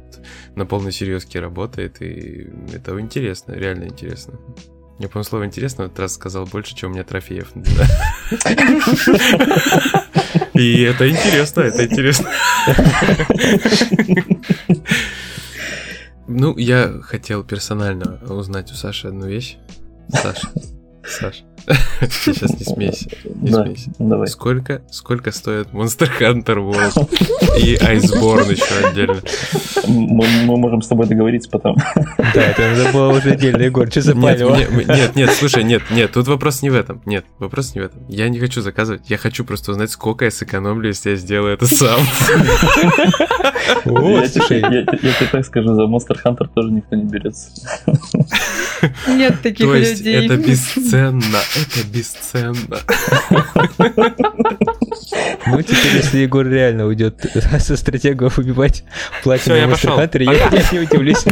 [0.54, 4.34] на полной серьезке работает, и это интересно, реально интересно.
[5.00, 7.50] Я, по слово интересно в этот раз сказал больше, чем у меня трофеев.
[10.54, 12.30] И это интересно, это интересно.
[16.36, 19.56] Ну, я хотел персонально узнать у Саши одну вещь.
[20.08, 20.48] Саша,
[21.06, 23.08] Саша, ты сейчас не смейся.
[23.24, 23.90] Не да, смейся.
[23.98, 24.26] давай.
[24.28, 29.20] Сколько, сколько стоит Monster Hunter World и Iceborne еще отдельно?
[29.86, 31.76] Мы, мы можем с тобой договориться потом.
[32.34, 34.54] Да, это надо было уже отдельно, Егор, что Нет, запалило?
[34.54, 37.02] мне- нет, нет, слушай, нет, нет, тут вопрос не в этом.
[37.04, 38.06] Нет, вопрос не в этом.
[38.08, 41.66] Я не хочу заказывать, я хочу просто узнать, сколько я сэкономлю, если я сделаю это
[41.66, 42.00] сам.
[43.84, 47.50] Я тебе так скажу, за Monster Hunter тоже никто не берется.
[49.08, 50.26] Нет таких То есть людей.
[50.26, 52.78] это бесценно, это бесценно.
[55.46, 57.24] ну теперь, если Егор реально уйдет
[57.58, 57.76] со
[59.22, 59.98] платину Всё, я Monster пошел.
[59.98, 61.24] Hunter, я, я не удивлюсь.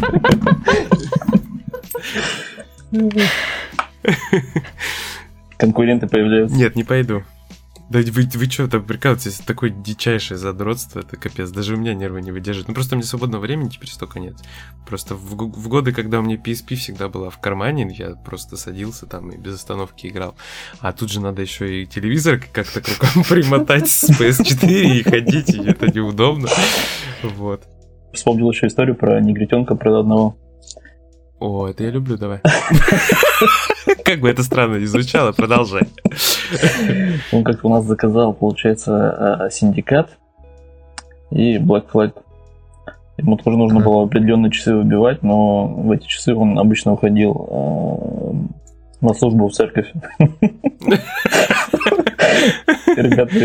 [5.57, 6.57] Конкуренты появляются.
[6.57, 7.23] Нет, не пойду.
[7.93, 11.93] Да вы, вы что, там прикалываетесь, это такое дичайшее задротство, это капец, даже у меня
[11.93, 12.69] нервы не выдерживают.
[12.69, 14.37] Ну просто мне свободного времени теперь столько нет.
[14.87, 19.05] Просто в, в годы, когда у меня PSP всегда была в кармане, я просто садился
[19.05, 20.35] там и без остановки играл.
[20.81, 25.51] А тут же надо еще и телевизор как-то к рукам примотать с PS4 и ходить,
[25.51, 26.49] и это неудобно.
[27.23, 27.65] Вот.
[28.15, 30.39] Вспомнил еще историю про негритенка, про одного.
[31.43, 32.39] О, это я люблю, давай.
[34.05, 35.83] Как бы это странно не звучало, продолжай.
[37.33, 40.19] Он как-то у нас заказал, получается, э, синдикат
[41.33, 42.13] и Black Flag.
[43.17, 48.33] Ему тоже нужно было определенные часы выбивать, но в эти часы он обычно уходил э,
[49.03, 49.93] на службу в церковь.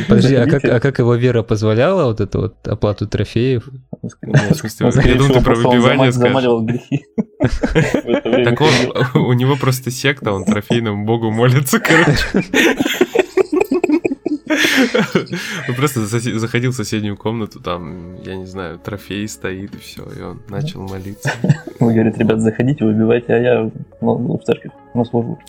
[0.08, 3.68] Подожди, а как, а как его вера позволяла вот эту вот оплату трофеев?
[4.02, 7.06] В смысле, скорее я думал, ты про выбивание замаливал грехи.
[8.44, 12.44] Так он, у него просто секта, он трофейному богу молится, короче.
[15.76, 20.42] Просто заходил в соседнюю комнату, там, я не знаю, трофей стоит и все, и он
[20.50, 21.32] начал молиться.
[21.80, 25.40] Он говорит, ребят, заходите, выбивайте, а я ну, в церковь на службу.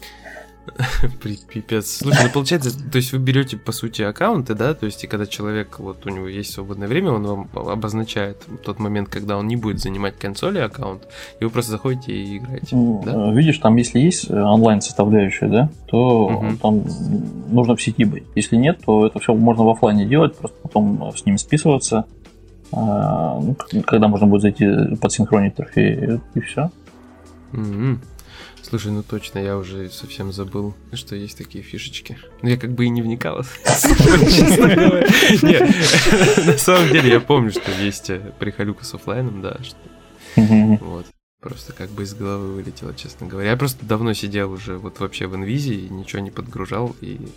[1.53, 1.97] Пипец.
[1.99, 5.27] Слушай, ну получается, то есть вы берете, по сути, аккаунты, да, то есть и когда
[5.27, 9.57] человек, вот у него есть свободное время, он вам обозначает тот момент, когда он не
[9.57, 11.03] будет занимать консоли аккаунт,
[11.41, 13.31] и вы просто заходите и играете, Ну, да?
[13.31, 16.57] э, Видишь, там если есть э, онлайн составляющая, да, то Мгм.
[16.59, 16.85] там
[17.51, 18.25] нужно в сети быть.
[18.35, 22.05] Если нет, то это все можно в офлайне делать, просто потом с ними списываться.
[22.71, 26.71] Ну, когда можно будет зайти подсинхронить трофеи и все.
[27.53, 28.01] Мгм.
[28.69, 32.19] Слушай, ну точно, я уже совсем забыл, что есть такие фишечки.
[32.43, 35.07] Ну, я как бы и не вникал, честно говоря.
[35.43, 39.79] Не, на самом деле я помню, что есть э, приколюка с оффлайном, да, что
[40.37, 41.07] вот.
[41.41, 43.51] Просто как бы из головы вылетело, честно говоря.
[43.51, 47.29] Я просто давно сидел уже вот вообще в инвизе и ничего не подгружал, и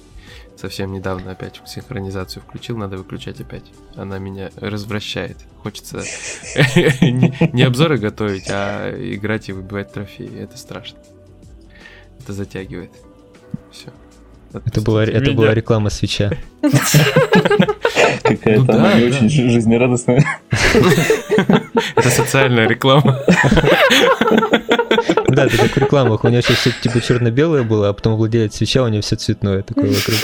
[0.57, 3.71] совсем недавно опять синхронизацию включил, надо выключать опять.
[3.95, 5.37] Она меня развращает.
[5.61, 5.99] Хочется
[7.53, 10.35] не обзоры готовить, а играть и выбивать трофеи.
[10.35, 10.97] Это страшно.
[12.23, 12.91] Это затягивает.
[13.71, 13.87] Все.
[14.53, 16.29] Это была, это была реклама свеча.
[18.23, 19.15] Какая-то Ну да, она не да.
[19.15, 20.23] очень жи- жизнерадостная.
[21.95, 23.19] Это социальная реклама.
[25.29, 26.23] Да, это как в рекламах.
[26.25, 29.61] У него сейчас все типа черно-белое было, а потом владеет свеча, у него все цветное
[29.63, 30.19] такое вокруг.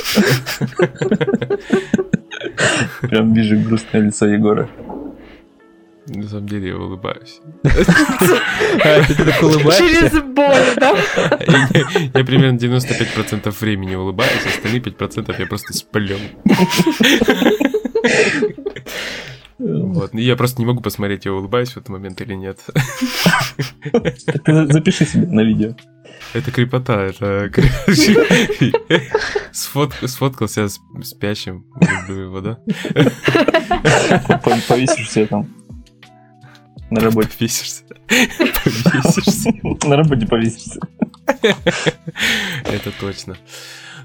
[3.01, 4.67] Прям вижу грустное лицо Егора.
[6.07, 7.41] На самом деле я улыбаюсь.
[7.65, 9.83] А, ты так улыбаешься?
[9.87, 10.95] Через боль, да?
[12.13, 16.17] Я, примерно 95% времени улыбаюсь, остальные 5% я просто сплю.
[19.59, 20.13] Вот.
[20.13, 22.59] И Я просто не могу посмотреть, я улыбаюсь в этот момент или нет.
[24.45, 25.75] Запиши себе на видео.
[26.33, 27.47] Это крепота, это...
[27.51, 29.01] кре-
[29.51, 31.65] Сфот- Сфоткался с спящим,
[32.07, 32.57] люблю его, да?
[34.43, 35.47] По- Повесишь себе там.
[36.89, 37.30] На работе.
[37.38, 37.84] Повесишься.
[38.08, 39.52] Повесишься.
[39.88, 40.80] На работе повесишься.
[42.65, 43.38] Это точно.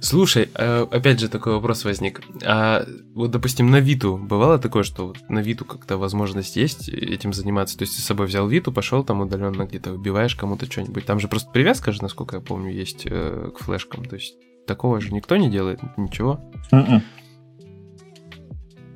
[0.01, 2.23] Слушай, э, опять же такой вопрос возник.
[2.45, 7.79] А вот, допустим, на Виту бывало такое, что на Виту как-то возможность есть этим заниматься?
[7.79, 11.07] То есть ты с собой взял Виту, пошел там удаленно где-то убиваешь кому-то что-нибудь.
[11.07, 14.05] Там же просто привязка же, насколько я помню, есть э, к флешкам.
[14.05, 14.35] То есть
[14.67, 16.41] такого же никто не делает, ничего.
[16.73, 17.01] Мгм.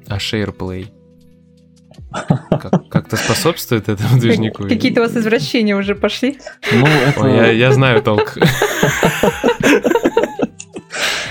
[0.09, 0.89] А SharePlay?
[2.51, 4.65] Как- Как-то способствует этому движнику?
[4.65, 6.39] Какие-то у вас извращения уже пошли.
[6.73, 8.37] Ну, это, Ой, я, я знаю толк.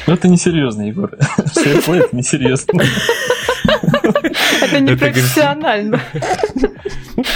[0.07, 1.11] ну, это несерьезно, Егор.
[1.37, 2.81] SharePlay это несерьезно.
[4.61, 5.99] Это не профессионально.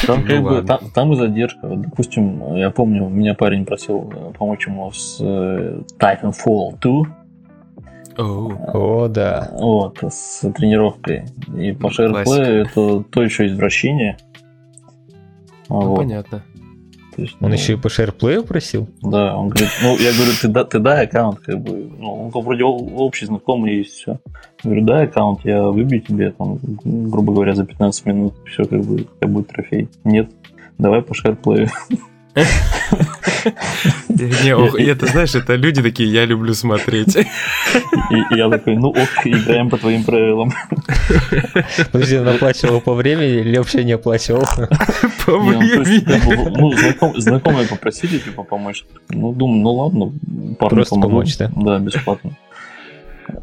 [0.07, 0.67] Там, Ну как бы, ладно.
[0.67, 1.67] там, там и задержка.
[1.67, 7.19] Допустим, я помню, меня парень просил э, помочь ему с э, Titanfall 2,
[8.19, 8.53] Оу.
[8.73, 9.49] О, да.
[9.53, 11.23] вот, с тренировкой.
[11.57, 12.41] И по Классика.
[12.41, 14.17] это то еще извращение.
[15.69, 16.43] Ну, Вот, понятно.
[17.15, 18.87] то есть, Он ну, еще и по шерплею просил?
[19.01, 22.31] Да, он говорит, ну, я говорю, ты, да- ты дай аккаунт, как бы, ну, он
[22.31, 24.19] как вроде общий знакомый есть, все.
[24.63, 28.95] Говорю, дай аккаунт, я выбью тебе, там, грубо говоря, за 15 минут, все, как бы,
[28.95, 29.89] у тебя будет трофей.
[30.03, 30.31] Нет,
[30.77, 31.69] давай по шерплею.
[34.43, 37.15] Не, ох, и это, знаешь, это люди такие, я люблю смотреть.
[37.15, 37.25] И,
[38.35, 40.51] я такой, ну ок, играем по твоим правилам.
[41.91, 44.41] Подожди, он оплачивал по времени или вообще не оплачивал?
[45.27, 48.85] Не, ну, бы, ну, знаком- знакомые попросили, типа, помочь.
[49.09, 50.11] Ну, думаю, ну ладно,
[50.59, 51.51] Просто помочь, да?
[51.55, 52.31] Да, бесплатно.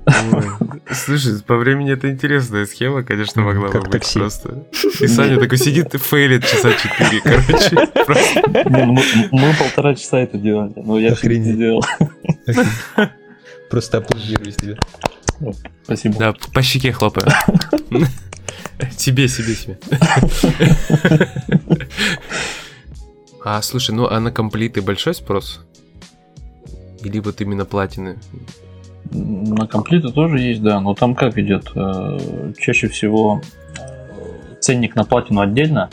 [0.06, 0.44] Ой.
[0.92, 4.18] Слушай, по времени это интересная схема, конечно, могла бы как быть такси.
[4.18, 4.66] просто.
[5.00, 8.70] И Саня такой сидит и фейлит часа 4, короче.
[8.70, 11.54] Не, ну, мы, мы полтора часа это делали, но я Охренеть.
[11.54, 11.84] сделал.
[13.70, 14.78] Просто аплодирую тебе.
[15.84, 16.18] Спасибо.
[16.18, 17.26] Да, по щеке хлопаю.
[18.96, 19.78] Себе, себе, себе.
[23.44, 25.60] А, слушай, ну а на комплиты большой спрос?
[27.02, 28.18] Или вот именно платины?
[29.12, 31.70] На комплиты тоже есть, да, но там как идет?
[31.74, 33.40] Э, Чаще всего
[33.78, 35.90] э, ценник на платину отдельно,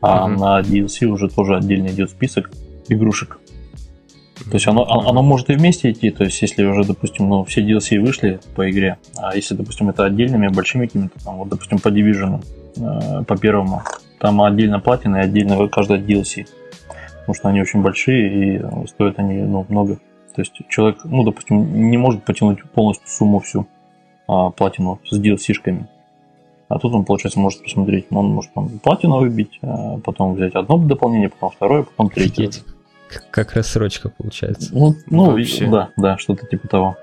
[0.00, 0.40] а Мгм.
[0.40, 2.50] на DLC уже тоже отдельно идет список
[2.88, 3.38] игрушек.
[4.50, 7.62] То есть оно, оно может и вместе идти, то есть если уже, допустим, ну, все
[7.62, 11.88] DLC вышли по игре, а если, допустим, это отдельными большими какими-то, там, вот, допустим, по
[11.88, 12.44] Division,
[12.76, 13.82] э, по первому,
[14.20, 16.46] там отдельно платина и отдельно каждая DLC.
[17.20, 19.98] Потому что они очень большие и стоят они ну, много.
[20.36, 23.66] То есть человек, ну, допустим, не может потянуть полностью сумму всю
[24.28, 25.86] а, платину с DLC-шками.
[26.68, 30.76] А тут он, получается, может посмотреть, он может там платину выбить, а потом взять одно
[30.76, 32.48] дополнение, потом второе, потом третье.
[32.48, 32.64] Офигеть.
[33.30, 34.74] Как- рассрочка получается.
[34.74, 35.68] Ну, ну Вообще.
[35.68, 36.96] да, да, что-то типа того.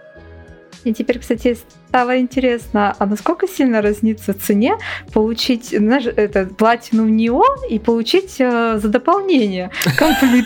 [0.84, 1.58] И теперь, кстати,
[1.88, 4.78] стало интересно, а насколько сильно разнится в цене
[5.14, 10.46] получить, знаешь, это платину Nioh и получить э, за дополнение complete.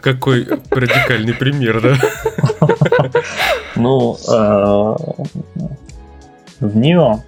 [0.00, 1.96] Какой радикальный пример, да?
[3.74, 4.96] Ну, а,
[6.60, 7.22] в Nioh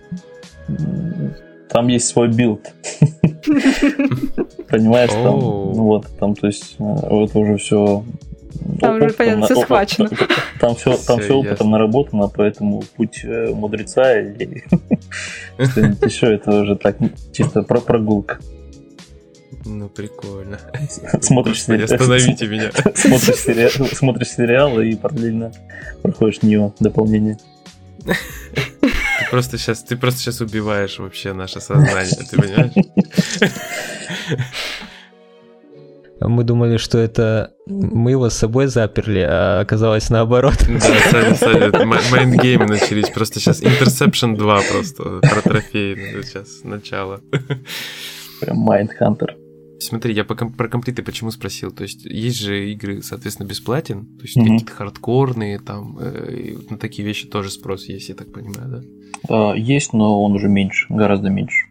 [1.69, 2.73] там есть свой build.
[4.69, 8.05] Понимаешь, там, ну вот, там, то есть, э, это уже все.
[8.81, 10.11] Там уже, понятно, всё схвачено.
[10.61, 11.71] Там все, там все опытом ясно.
[11.71, 14.65] наработано, поэтому путь э, мудреца или
[15.71, 16.97] что-нибудь еще, это уже так
[17.33, 18.39] чисто про прогулка.
[19.65, 20.59] Ну, прикольно.
[21.21, 22.71] Смотришь сериал- остановите меня.
[22.95, 25.53] смотришь, сериал, смотришь сериал и параллельно
[26.03, 27.39] проходишь Нио дополнение.
[28.05, 28.15] Ты
[29.31, 32.73] просто сейчас, ты просто сейчас убиваешь вообще наше сознание, ты понимаешь?
[36.21, 40.55] Мы думали, что это мы его с собой заперли, а оказалось наоборот.
[40.69, 43.09] Да, это ма- майндгеймы начались.
[43.11, 45.97] Просто сейчас Interception 2 просто про трофеи.
[46.23, 47.21] Сейчас начало.
[48.41, 49.35] Прям Mindhunter.
[49.81, 51.71] Смотри, я ком- про комплиты почему спросил.
[51.71, 54.07] То есть есть же игры, соответственно, бесплатен.
[54.17, 54.47] То есть Мгм.
[54.59, 58.83] какие-то хардкорные, там, э, на такие вещи тоже спрос есть, я так понимаю, да?
[59.29, 61.67] А, Есть, но он уже меньше, гораздо меньше.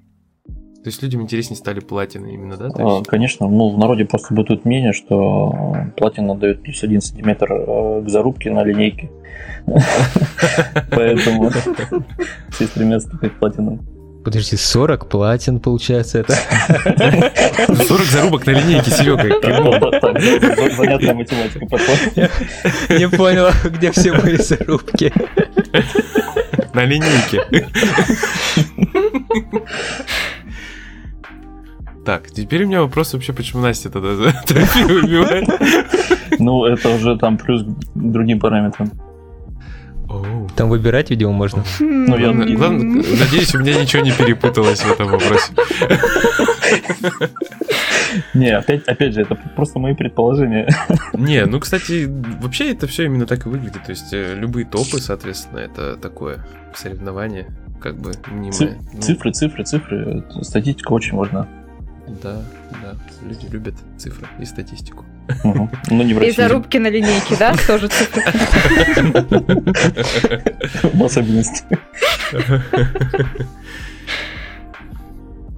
[0.88, 2.70] То есть людям интереснее стали платины именно, да?
[2.76, 8.04] А, Конечно, ну, в народе просто бытует мнение, что платина дает плюс один сантиметр э,
[8.06, 9.12] к зарубке на линейке.
[10.92, 11.52] Поэтому
[12.52, 13.80] все стремятся к платину.
[14.24, 16.34] Подожди, 40 платин получается это?
[17.68, 19.24] 40 зарубок на линейке, Серега.
[20.74, 21.96] Занятная математика пошла.
[22.98, 25.12] Не понял, где все мои зарубки.
[26.74, 27.68] На линейке.
[32.08, 35.46] Так, теперь у меня вопрос вообще, почему Настя тогда убивает?
[36.40, 38.90] Ну, это уже там плюс к другим параметрам.
[40.56, 41.66] Там выбирать, видимо, можно.
[41.82, 45.52] Ну, я- Главное- главное, надеюсь, у меня ничего не перепуталось в этом вопросе.
[48.34, 50.70] Не, опять, опять же, это просто мои предположения.
[51.12, 52.08] Не, ну, кстати,
[52.42, 53.84] вообще это все именно так и выглядит.
[53.84, 56.38] То есть э, любые топы, соответственно, это такое
[56.74, 57.48] соревнование,
[57.82, 58.78] как бы мнимое.
[58.94, 60.24] Ну, Цифры, цифры, цифры.
[60.42, 61.48] Статистика очень важна.
[62.08, 62.42] Да,
[62.82, 62.96] да.
[63.22, 65.06] Люди любят цифры и статистику.
[65.44, 65.70] Мгм.
[65.90, 66.36] Но не в И России.
[66.42, 67.54] зарубки на линейке, да?
[67.68, 68.24] Тоже цифры.
[70.94, 71.64] В особенности.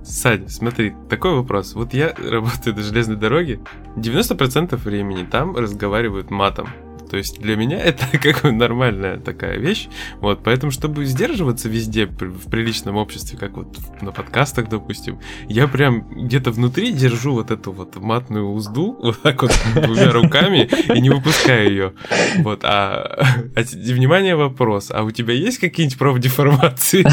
[0.03, 1.75] Сань, смотри, такой вопрос.
[1.75, 3.59] Вот я работаю на железной дороге,
[3.95, 6.67] 90% времени там разговаривают матом.
[7.09, 9.87] То есть для меня это как бы нормальная такая вещь.
[10.19, 16.07] Вот, поэтому, чтобы сдерживаться везде в приличном обществе, как вот на подкастах, допустим, я прям
[16.25, 21.09] где-то внутри держу вот эту вот матную узду, вот так вот двумя руками и не
[21.09, 21.93] выпускаю ее.
[22.39, 24.91] Вот, а, а внимание, вопрос.
[24.91, 27.05] А у тебя есть какие-нибудь профдеформации?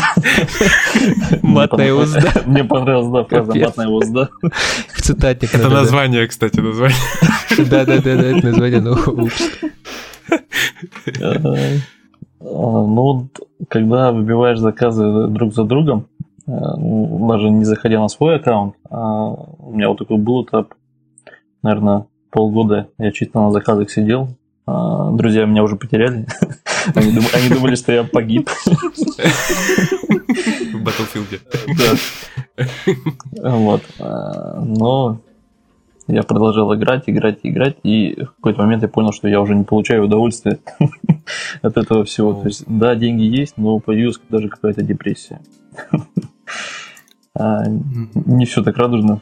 [1.42, 2.42] Матная узда.
[2.44, 4.28] Мне понравилась, да, фраза матная узда.
[4.92, 6.96] В цитатник Это название, кстати, название.
[7.70, 9.50] Да-да-да, это название, ну, упс.
[11.20, 11.78] Э,
[12.40, 13.28] Ну
[13.68, 16.06] когда выбиваешь заказы друг за другом,
[16.46, 20.74] э, ну, даже не заходя на свой аккаунт, а у меня вот такой был этап,
[21.62, 24.28] наверное, полгода я чисто на заказах сидел,
[24.66, 26.26] а друзья меня уже потеряли,
[26.94, 28.48] они дум- они думали, что я погиб.
[30.68, 31.40] В Battlefield.
[31.78, 33.50] Да.
[33.56, 33.82] Вот.
[33.98, 35.18] А, Но
[36.08, 39.64] я продолжал играть, играть, играть, и в какой-то момент я понял, что я уже не
[39.64, 40.58] получаю удовольствия
[41.62, 42.34] от этого всего.
[42.34, 45.40] То есть, да, деньги есть, но появилась даже какая-то депрессия.
[47.38, 49.20] А, Не все так радужно.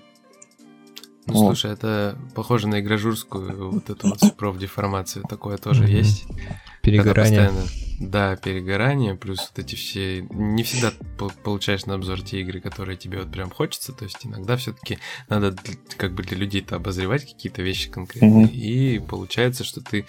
[1.26, 1.46] Ну, Вот.
[1.58, 5.24] слушай, это похоже на игрожурскую вот эту вот профдеформацию.
[5.28, 6.22] Такое тоже есть.
[6.28, 6.44] Когда
[6.82, 7.48] Перегорание.
[7.48, 7.68] постоянно-
[8.00, 10.22] Да, перегорание, плюс вот эти все...
[10.30, 14.18] Не всегда по- получаешь на обзор те игры, которые тебе вот прям хочется, то есть
[14.24, 15.56] иногда все таки надо
[15.96, 18.50] как бы для людей-то обозревать какие-то вещи конкретные, Мгм.
[18.52, 20.06] и получается, что ты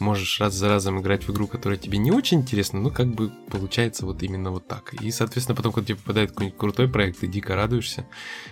[0.00, 3.30] можешь раз за разом играть в игру, которая тебе не очень интересна, но как бы
[3.50, 4.92] получается вот именно вот так.
[4.94, 8.04] И, соответственно, потом, когда тебе попадает какой-нибудь крутой проект, ты дико радуешься.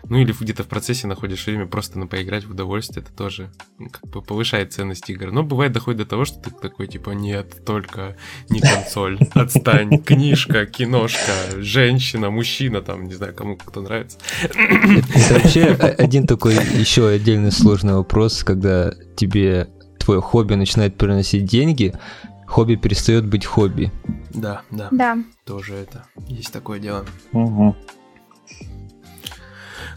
[0.04, 3.88] Ну или где-то в процессе находишь время просто на поиграть в удовольствие, это тоже ну,
[3.90, 5.32] как бы повышает ценность игр.
[5.32, 8.16] Но бывает доходит до того, что ты такой типа, нет, только
[8.48, 14.18] не консоль, отстань, книжка, киношка, женщина, мужчина, там, не знаю, кому кто нравится.
[14.42, 19.68] Это вообще о- один такой еще отдельный сложный вопрос, когда тебе
[20.04, 21.94] твое хобби начинает приносить деньги,
[22.46, 23.90] хобби перестает быть хобби.
[24.34, 25.18] Да, да, Да.
[25.46, 27.04] тоже это, есть такое дело.
[27.32, 27.74] Мгм.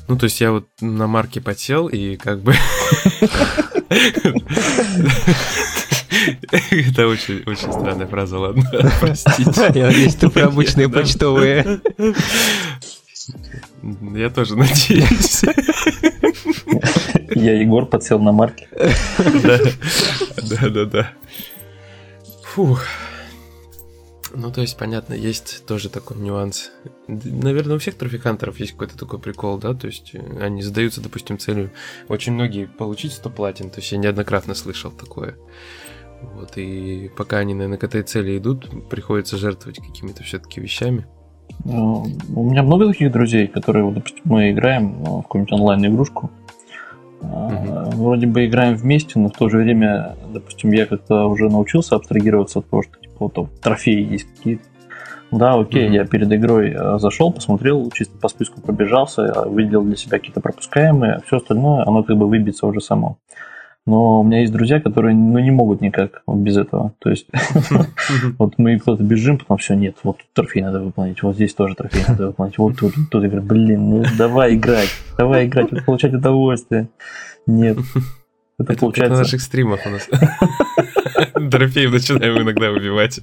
[0.08, 2.54] Ну, то есть я вот на марке потел и как бы...
[6.72, 8.64] Это очень, очень странная фраза, ладно,
[9.00, 9.72] простите.
[9.74, 11.82] Я надеюсь, ты про обычные почтовые.
[14.16, 15.42] Я тоже надеюсь.
[17.36, 18.68] Я Егор подсел на марки.
[20.50, 21.10] Да, да, да.
[22.44, 22.84] Фух.
[24.34, 26.72] Ну, то есть, понятно, есть тоже такой нюанс.
[27.08, 31.38] Наверное, у всех трофикантеров есть какой-то такой прикол, да, то есть э, они задаются, допустим,
[31.38, 31.72] целью
[32.10, 35.36] очень многие получить 100 платин, то есть я неоднократно слышал такое.
[36.22, 41.06] Вот, и пока они наверное, к этой цели идут, приходится жертвовать какими-то все-таки вещами.
[41.64, 46.32] Ну, У меня много таких друзей, которые, вот, допустим, мы играем ну, в какую-нибудь онлайн-игрушку.
[47.22, 51.96] А, Вроде бы играем вместе, но в то же время, допустим, я как-то уже научился
[51.96, 54.64] абстрагироваться от того, что типа вот там трофеи есть какие-то.
[55.32, 55.94] Да, окей, Мгм.
[55.94, 60.40] я перед игрой э, зашел, посмотрел, чисто по списку пробежался, э, выделил для себя какие-то
[60.40, 63.18] пропускаемые, все остальное, оно как бы выбьется уже само.
[63.88, 66.94] Но у меня есть друзья, которые ну, не могут никак вот без этого.
[67.00, 67.28] То есть
[68.40, 72.04] вот мы куда-то бежим, потом все, нет, вот трофей надо выполнить, вот здесь тоже трофей
[72.08, 73.24] надо выполнить, вот тут, тут.
[73.24, 76.88] Я говорю, блин, ну давай играть, давай играть, вот получать удовольствие.
[77.46, 77.78] Нет.
[78.58, 79.18] Это Это, это на получается...
[79.18, 80.10] наших стримах у нас.
[81.52, 83.20] Трофеев начинаем иногда выбивать.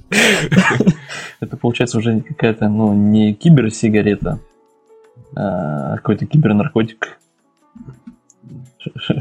[1.39, 4.39] Это получается уже какая-то, ну, не киберсигарета,
[5.35, 7.17] а какой-то кибернаркотик.
[8.95, 9.19] Ш-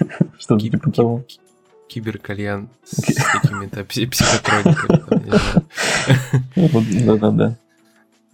[0.38, 1.20] Что-то типа того.
[1.20, 1.40] ки-
[1.88, 5.02] Киберкальян с какими-то пси- психотрониками.
[7.06, 7.56] Да-да-да.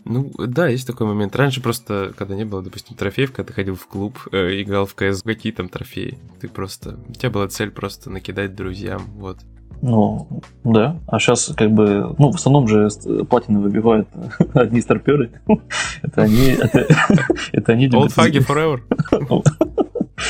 [0.05, 1.37] Ну, да, есть такой момент.
[1.37, 4.95] Раньше просто, когда не было, допустим, трофеев, когда ты ходил в клуб, э, играл в
[4.95, 6.19] КС, какие там трофеи?
[6.41, 6.97] Ты просто...
[7.09, 9.39] У тебя была цель просто накидать друзьям, вот.
[9.81, 10.97] Ну, да.
[11.07, 12.89] А сейчас как бы, ну, в основном же
[13.29, 14.09] платины выбивают
[14.55, 15.31] одни старперы.
[16.03, 16.57] Это они,
[17.53, 18.81] это, они Old Faggy Forever.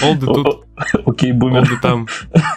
[0.03, 0.67] Олды тут,
[1.07, 1.61] Окей, бумер.
[1.61, 2.07] олды там.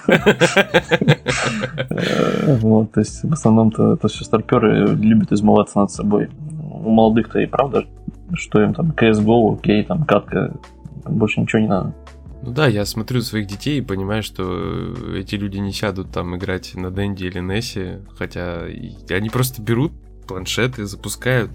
[2.62, 6.30] Вот, то есть в основном-то это все старперы любят измываться над собой.
[6.62, 7.86] У молодых-то и правда,
[8.34, 10.54] что им там CSGO, окей, там катка,
[11.06, 11.94] больше ничего не надо.
[12.42, 16.76] Ну да, я смотрю своих детей и понимаю, что эти люди не сядут там играть
[16.76, 18.64] на Денди или Нессе, хотя
[19.10, 19.94] они просто берут
[20.28, 21.52] планшеты, запускают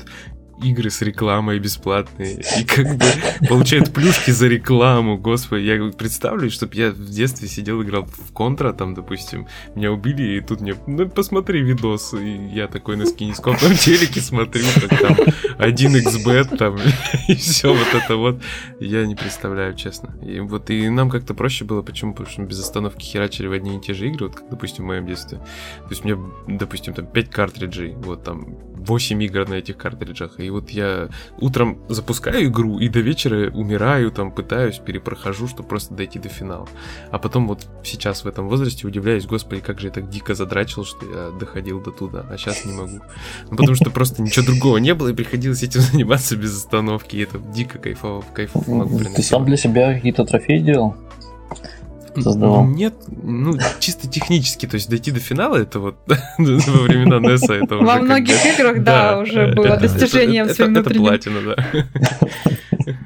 [0.63, 3.05] игры с рекламой бесплатные и как бы
[3.49, 8.73] получают плюшки за рекламу, господи, я представлю, чтобы я в детстве сидел играл в контра,
[8.73, 13.75] там, допустим, меня убили, и тут мне, ну, посмотри видос, и я такой на скинископном
[13.75, 15.17] телеке смотрю, как там
[15.59, 16.77] 1xbet там,
[17.29, 18.43] и все вот это вот,
[18.81, 20.15] я не представляю, честно.
[20.23, 22.13] И вот и нам как-то проще было, почему?
[22.13, 24.85] Потому что мы без остановки херачили в одни и те же игры, вот как, допустим,
[24.85, 25.39] в моем детстве.
[25.39, 30.41] То есть у меня, допустим, там 5 картриджей, вот там 8 игр на этих картриджах.
[30.41, 31.09] И вот я
[31.39, 36.68] утром запускаю игру и до вечера умираю, там пытаюсь, перепрохожу, чтобы просто дойти до финала.
[37.11, 40.85] А потом вот сейчас в этом возрасте удивляюсь, господи, как же я так дико задрачил,
[40.85, 43.01] что я доходил до туда, а сейчас не могу.
[43.51, 47.22] Ну, потому что просто ничего другого не было, и приходилось этим заниматься без остановки, и
[47.22, 50.97] это дико кайфово, кайфов много Ты сам для себя какие-то трофеи делал?
[52.17, 52.65] Создавал?
[52.67, 56.13] Нет, ну, чисто технически, то есть дойти до финала, это вот во
[56.83, 60.91] времена NES это уже Во многих играх, да, уже было это- достижением это- своим это-
[60.95, 61.85] платина, да.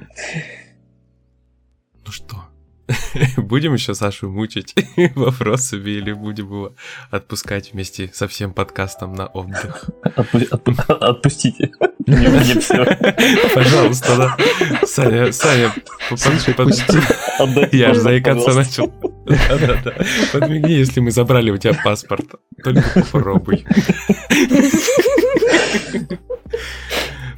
[2.06, 2.43] Ну что,
[3.36, 4.74] будем еще Сашу мучить
[5.14, 6.74] вопросами или будем его
[7.10, 9.88] отпускать вместе со всем подкастом на отдых?
[10.04, 11.70] Отпу- отпу- Отпустите.
[13.54, 14.36] Пожалуйста, да.
[14.86, 15.72] Саня, Саня,
[16.10, 16.98] по- Слушай, под- пусти.
[17.38, 18.92] Отдайте, Я же заикаться начал.
[19.26, 19.94] Да-да-да.
[20.32, 22.26] Подмигни, если мы забрали у тебя паспорт.
[22.62, 23.64] Только попробуй.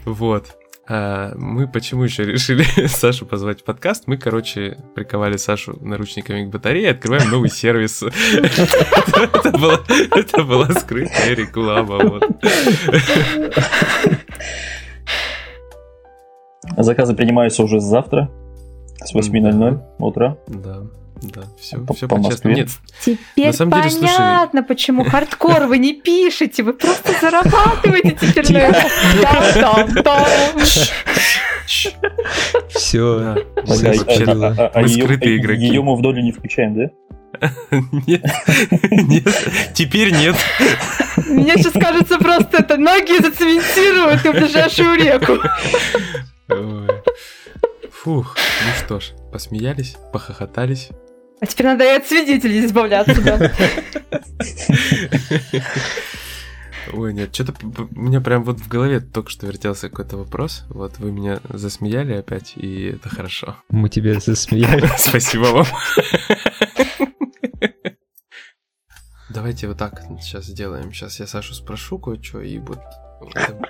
[0.05, 0.57] Вот.
[0.89, 4.05] А, мы почему еще решили Сашу позвать в подкаст?
[4.07, 8.03] Мы, короче, приковали Сашу наручниками к батарее, открываем новый сервис.
[10.13, 12.21] Это была, скрытая реклама.
[16.77, 18.31] Заказы принимаются уже завтра
[19.05, 20.39] с 8.00 утра.
[20.47, 20.83] Да,
[21.23, 22.55] да, все, По- все по по-честному.
[22.55, 22.55] Москве.
[22.55, 22.69] Нет,
[23.35, 28.53] Теперь На самом деле, слушай- понятно, почему хардкор вы не пишете, вы просто зарабатываете теперь
[28.53, 28.73] на.
[32.69, 33.37] Все.
[33.67, 35.67] Мы скрытые игроки.
[35.67, 36.91] Ее мы в долю не включаем, да?
[38.07, 38.25] Нет,
[38.91, 39.29] нет,
[39.75, 40.37] теперь нет.
[41.27, 45.33] Мне сейчас кажется, просто это ноги зацементируют и в ближайшую реку.
[46.49, 46.89] Ой.
[47.93, 50.89] Фух, ну что ж, посмеялись, похохотались.
[51.41, 53.53] А теперь надо и от свидетелей избавляться, да.
[56.93, 60.65] Ой, нет, что-то у меня прям вот в голове только что вертелся какой-то вопрос.
[60.69, 63.57] Вот вы меня засмеяли опять, и это хорошо.
[63.71, 64.89] Мы тебя засмеяли.
[64.99, 65.67] Спасибо вам.
[69.29, 70.93] Давайте вот так сейчас сделаем.
[70.93, 72.79] Сейчас я Сашу спрошу кое-что, и вот...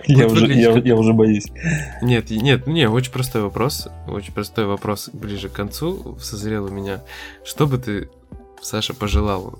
[0.07, 1.47] Я уже, я, я уже боюсь.
[2.03, 3.89] Нет, нет, не, очень простой вопрос.
[4.07, 7.03] Очень простой вопрос ближе к концу созрел у меня.
[7.45, 8.09] Что бы ты,
[8.67, 9.55] Саша, пожелал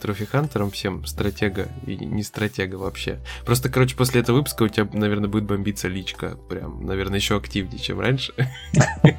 [0.00, 3.18] трофи-хантерам всем, стратега и не стратега вообще?
[3.44, 6.36] Просто, короче, после этого выпуска у тебя, наверное, будет бомбиться личка.
[6.48, 8.32] Прям, наверное, еще активнее, чем раньше.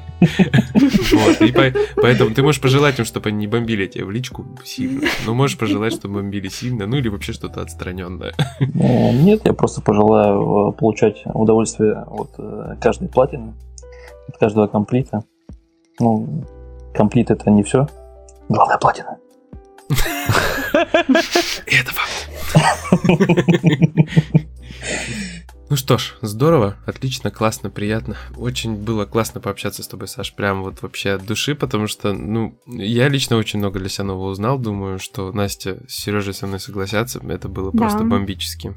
[1.12, 4.46] Вот, и по- поэтому ты можешь пожелать им, чтобы они не бомбили тебя в личку
[4.64, 5.06] сильно.
[5.26, 8.32] Но можешь пожелать, чтобы бомбили сильно, ну или вообще что-то отстраненное.
[8.58, 13.52] Э, Нет, я просто пожелаю э, получать удовольствие от э, каждой платины,
[14.26, 15.24] от каждого комплита.
[16.00, 16.44] Ну,
[16.96, 17.86] комплит это не все.
[18.48, 19.18] Главное платина.
[21.66, 22.30] И это факт.
[25.70, 28.16] Ну что ж, здорово, отлично, классно, приятно.
[28.36, 32.60] Очень было классно пообщаться с тобой, Саш, прям вот вообще от души, потому что, ну,
[32.66, 34.58] я лично очень много для себя нового узнал.
[34.58, 37.18] Думаю, что Настя с Сережей со мной согласятся.
[37.26, 37.78] Это было Да.
[37.78, 38.74] просто бомбически.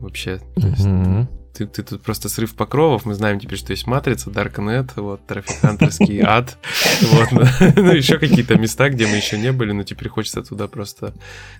[0.00, 1.28] Вообще, то есть, Мгм.
[1.54, 3.04] Ты, ты тут просто срыв покровов.
[3.04, 6.56] Мы знаем теперь, что есть Матрица, Darknet, вот, Трафикантерский ад.
[7.02, 7.42] Вот, ну,
[7.76, 11.14] ну, еще какие-то места, где мы еще не были, но теперь хочется туда просто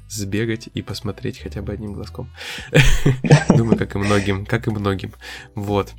[0.09, 2.31] сбегать и посмотреть хотя бы одним глазком.
[3.49, 5.13] Думаю, как и многим, как и многим.
[5.55, 5.93] Вот.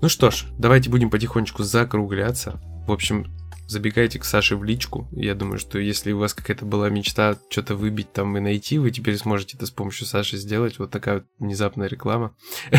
[0.00, 2.60] Ну что ж, давайте будем потихонечку закругляться.
[2.86, 3.26] В общем,
[3.66, 5.08] забегайте к Саше в личку.
[5.12, 8.90] Я думаю, что если у вас какая-то была мечта что-то выбить там и найти, вы
[8.90, 10.78] теперь сможете это с помощью Саши сделать.
[10.78, 12.34] Вот такая вот внезапная реклама.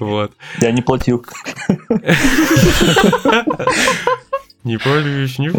[0.00, 0.32] Вот.
[0.60, 1.24] Я не платил.
[4.64, 5.50] Не палюсь, не.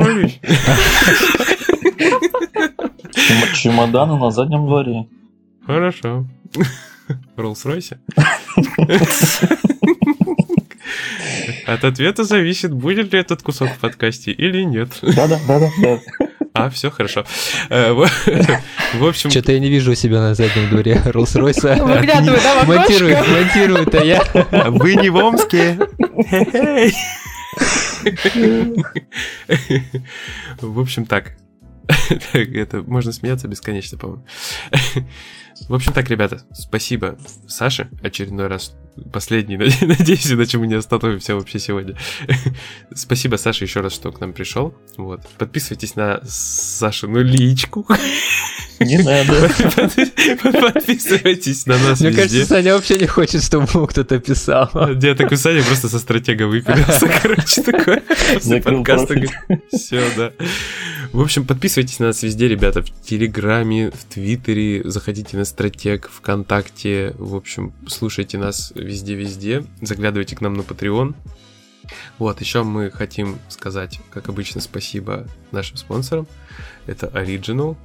[3.13, 5.07] Чем- Чемоданы на заднем дворе.
[5.65, 6.25] Хорошо.
[7.35, 7.99] Роллс-Ройсе?
[11.65, 14.89] От ответа зависит, будет ли этот кусок в подкасте или нет.
[15.01, 15.99] Да-да, да-да, да.
[16.53, 17.23] А, все хорошо.
[17.69, 18.07] Э, В
[19.07, 21.83] общем, Что-то я не вижу себя на заднем дворе Роллс-Ройса.
[21.83, 23.31] Выглядываю, да, в Монтирует, окошко.
[23.33, 24.23] монтирует, а я...
[24.71, 25.77] вы не в Омске.
[30.61, 31.33] В общем, так.
[32.33, 34.25] Это можно смеяться бесконечно, по-моему.
[35.67, 37.17] В общем, так, ребята, спасибо
[37.47, 38.75] Саше очередной раз.
[39.11, 41.95] Последний, надеюсь, иначе мы не остановимся вообще сегодня.
[42.93, 44.75] Спасибо, Саша, еще раз, что к нам пришел.
[44.97, 45.21] Вот.
[45.37, 47.85] Подписывайтесь на Сашину личку.
[48.79, 49.49] Не надо.
[50.73, 52.21] Подписывайтесь на нас Мне везде.
[52.21, 54.69] кажется, Саня вообще не хочет, чтобы ему кто-то писал.
[55.01, 59.07] Я такой Саня просто со стратега выпилился, короче, подкаста.
[59.07, 59.31] профиль.
[59.71, 60.31] Все, да.
[61.11, 67.15] В общем, подписывайтесь на нас везде, ребята, в Телеграме, в Твиттере, заходите на Стратег, ВКонтакте,
[67.17, 71.15] в общем, слушайте нас везде-везде, заглядывайте к нам на Patreon.
[72.19, 76.27] Вот, еще мы хотим сказать, как обычно, спасибо нашим спонсорам.
[76.85, 77.77] Это Original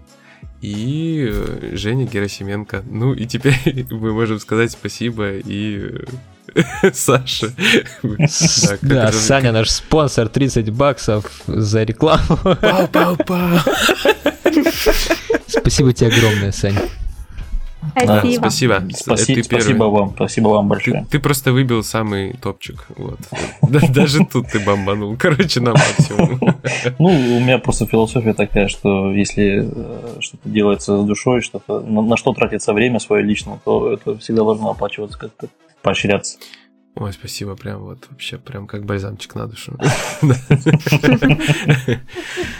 [0.62, 2.84] и э, Женя Герасименко.
[2.88, 5.90] Ну и теперь мы можем сказать спасибо и
[6.54, 7.52] э, Саше.
[8.82, 12.38] Да, Саня наш спонсор, 30 баксов за рекламу.
[12.44, 13.58] Пау-пау-пау.
[15.48, 16.80] Спасибо тебе огромное, Саня.
[17.96, 18.40] Спасибо.
[18.40, 18.82] Спасибо.
[18.94, 19.62] Спаси- ты первый.
[19.62, 21.06] Спасибо вам, спасибо вам Ты, большое.
[21.10, 22.86] ты просто выбил самый топчик.
[22.96, 23.18] Вот.
[23.62, 25.16] Да- Даже тут ты бомбанул.
[25.18, 26.40] Короче, на максимум.
[26.98, 32.02] Ну, у меня просто философия такая, что если э, что-то делается с душой, что-то на,
[32.02, 35.48] на что тратится время свое личное, то это всегда должно оплачиваться как-то,
[35.82, 36.38] поощряться.
[36.94, 39.78] Ой, спасибо, прям вот вообще, прям как бальзамчик на душу.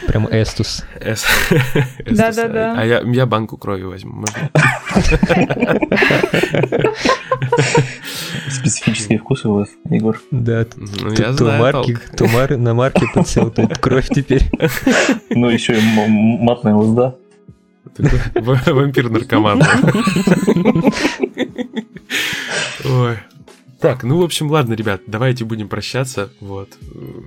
[0.07, 0.83] Прям эстус.
[0.99, 1.23] Эс-
[2.09, 2.73] Да-да-да.
[2.75, 4.49] А я, банку крови возьму, можно?
[8.49, 10.19] Специфические вкусы у вас, Егор.
[10.31, 11.61] Да, Ну, я знаю
[12.57, 14.43] на марке подсел, тут кровь теперь.
[15.29, 16.75] Ну, еще и матная
[18.35, 19.61] ва- Вампир-наркоман.
[22.85, 23.17] Ой.
[23.83, 26.31] Так, ну, в общем, ладно, ребят, давайте будем прощаться.
[26.39, 26.69] Вот.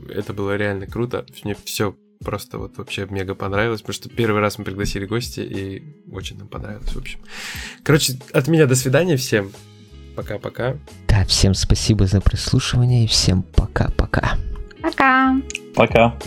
[0.09, 1.27] Это было реально круто.
[1.45, 1.95] Мне все
[2.25, 6.49] просто вот вообще мега понравилось, потому что первый раз мы пригласили гостя, и очень нам
[6.49, 7.21] понравилось, в общем.
[7.83, 9.53] Короче, от меня до свидания всем.
[10.17, 10.79] Пока-пока.
[11.09, 14.39] Да, всем спасибо за прослушивание и всем пока-пока.
[14.81, 15.37] Пока.
[15.75, 16.19] Пока.